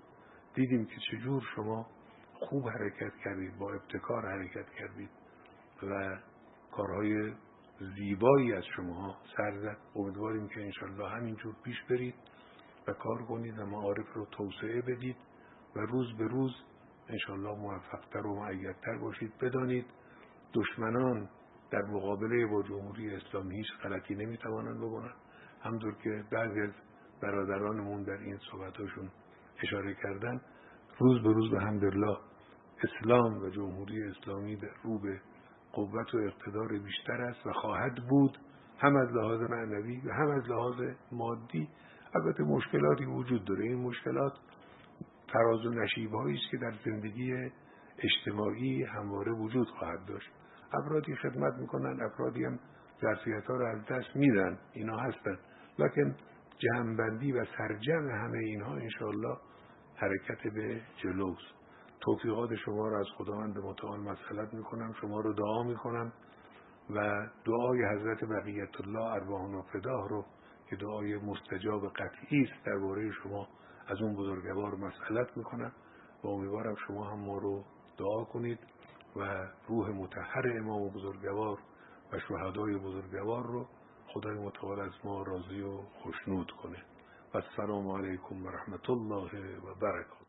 دیدیم 0.56 0.86
که 0.86 0.96
چجور 1.12 1.44
شما 1.56 1.88
خوب 2.34 2.70
حرکت 2.70 3.16
کردید 3.24 3.58
با 3.58 3.74
ابتکار 3.74 4.26
حرکت 4.26 4.70
کردید 4.70 5.10
و 5.84 6.18
کارهای 6.76 7.34
زیبایی 7.96 8.54
از 8.54 8.64
شما 8.76 9.18
سر 9.38 9.60
زد. 9.62 9.78
امیدواریم 9.96 10.48
که 10.48 10.62
انشالله 10.62 11.10
همینجور 11.10 11.56
پیش 11.64 11.76
برید 11.90 12.16
و 12.88 12.94
کار 12.94 13.24
کنید 13.24 13.60
و 13.60 13.66
معارف 13.66 14.14
رو 14.14 14.26
توسعه 14.26 14.82
بدید 14.82 15.18
و 15.76 15.80
روز 15.80 16.18
به 16.18 16.28
روز 16.28 16.52
انشالله 17.10 17.60
موفقتر 17.60 18.28
و 18.28 18.40
معیدتر 18.40 18.98
باشید. 18.98 19.34
بدانید 19.42 19.86
دشمنان 20.54 21.30
در 21.72 21.82
مقابله 21.82 22.46
با 22.46 22.64
جمهوری 22.64 23.16
اسلامی 23.16 23.58
هیچ 23.58 23.68
غلطی 23.84 24.16
نمی‌توانند 24.16 24.78
بکنند. 24.78 25.16
همطور 25.62 25.96
که 26.04 26.24
بعضی 26.32 26.62
از 26.62 26.72
برادرانمون 27.22 28.04
در 28.04 28.18
این 28.18 28.40
صحبتاشون 28.52 29.10
اشاره 29.64 29.94
کردن 30.04 30.42
روز 31.00 31.24
به 31.24 31.34
روز 31.34 31.52
به 31.52 31.62
همدلله 31.62 32.18
اسلام 32.84 33.38
و 33.38 33.50
جمهوری 33.50 34.04
اسلامی 34.04 34.58
رو 34.84 35.00
به 35.00 35.22
قوت 35.74 36.16
و 36.16 36.18
اقتدار 36.18 36.68
بیشتر 36.68 37.22
است 37.22 37.48
و 37.48 37.54
خواهد 37.54 37.96
بود 38.10 38.38
هم 38.80 38.96
از 38.96 39.10
لحاظ 39.12 39.42
معنوی 39.42 40.02
و 40.06 40.14
هم 40.14 40.32
از 40.32 40.50
لحاظ 40.50 40.76
مادی. 41.12 41.70
البته 42.16 42.44
مشکلاتی 42.44 43.06
وجود 43.06 43.46
داره. 43.46 43.64
این 43.64 43.82
مشکلات 43.82 44.34
فراز 45.34 45.66
و 45.66 45.70
نشیبهایی 45.70 46.36
است 46.36 46.52
که 46.52 46.58
در 46.58 46.74
زندگی 46.86 47.34
اجتماعی 47.98 48.84
همواره 48.84 49.32
وجود 49.32 49.68
خواهد 49.68 50.06
داشت. 50.06 50.30
افرادی 50.74 51.16
خدمت 51.16 51.54
می‌کنن 51.54 52.02
افرادی 52.02 52.46
هم 52.46 52.60
ظرفیت 53.02 53.46
ها 53.46 53.56
رو 53.56 53.66
از 53.66 53.86
دست 53.86 54.16
میدن. 54.16 54.58
اینا 54.74 54.98
هستن. 54.98 55.38
لکن 55.80 56.16
جمعبندی 56.58 57.32
و 57.32 57.46
سرجم 57.58 58.10
همه 58.10 58.38
اینها 58.38 58.76
انشاءالله 58.76 59.38
حرکت 59.96 60.54
به 60.54 60.82
جلوست 60.98 61.63
توفیقات 62.04 62.56
شما 62.56 62.88
رو 62.88 63.00
از 63.00 63.06
خداوند 63.18 63.58
متعال 63.58 64.00
مسئلت 64.00 64.54
می‌کنم. 64.54 64.94
شما 65.02 65.20
رو 65.20 65.34
دعا 65.34 65.64
می‌کنم 65.64 66.14
و 66.90 67.28
دعای 67.46 67.86
حضرت 67.86 68.24
بقیت 68.24 68.82
الله 68.82 69.12
ارواحنا 69.12 69.62
فداه 69.62 70.10
رو 70.10 70.26
که 70.70 70.76
دعای 70.76 71.18
مستجاب 71.18 71.88
قطعی 71.88 72.42
است 72.42 72.66
درباره 72.66 73.12
شما 73.12 73.48
از 73.88 74.02
اون 74.02 74.16
بزرگوار 74.16 74.76
مسئلت 74.76 75.38
می‌کنم 75.38 75.72
و 76.24 76.28
امیدوارم 76.28 76.76
شما 76.88 77.04
هم 77.04 77.20
ما 77.20 77.38
رو 77.38 77.64
دعا 77.98 78.24
کنید 78.24 78.60
و 79.16 79.48
روح 79.68 79.90
متحر 79.90 80.58
امام 80.58 80.90
بزرگوار 80.90 81.58
و 82.14 82.20
شهدای 82.20 82.78
بزرگوار 82.78 83.44
رو 83.46 83.68
خدای 84.08 84.40
متعال 84.40 84.80
از 84.80 84.92
ما 85.04 85.24
راضی 85.24 85.62
و 85.62 85.78
خوشنود 85.78 86.52
کنه. 86.52 86.84
و 87.34 87.38
السلام 87.38 87.88
علیکم 87.88 88.46
و 88.46 88.50
رحمت 88.50 88.90
الله 88.90 89.58
و 89.58 89.76
برکاته. 89.82 90.23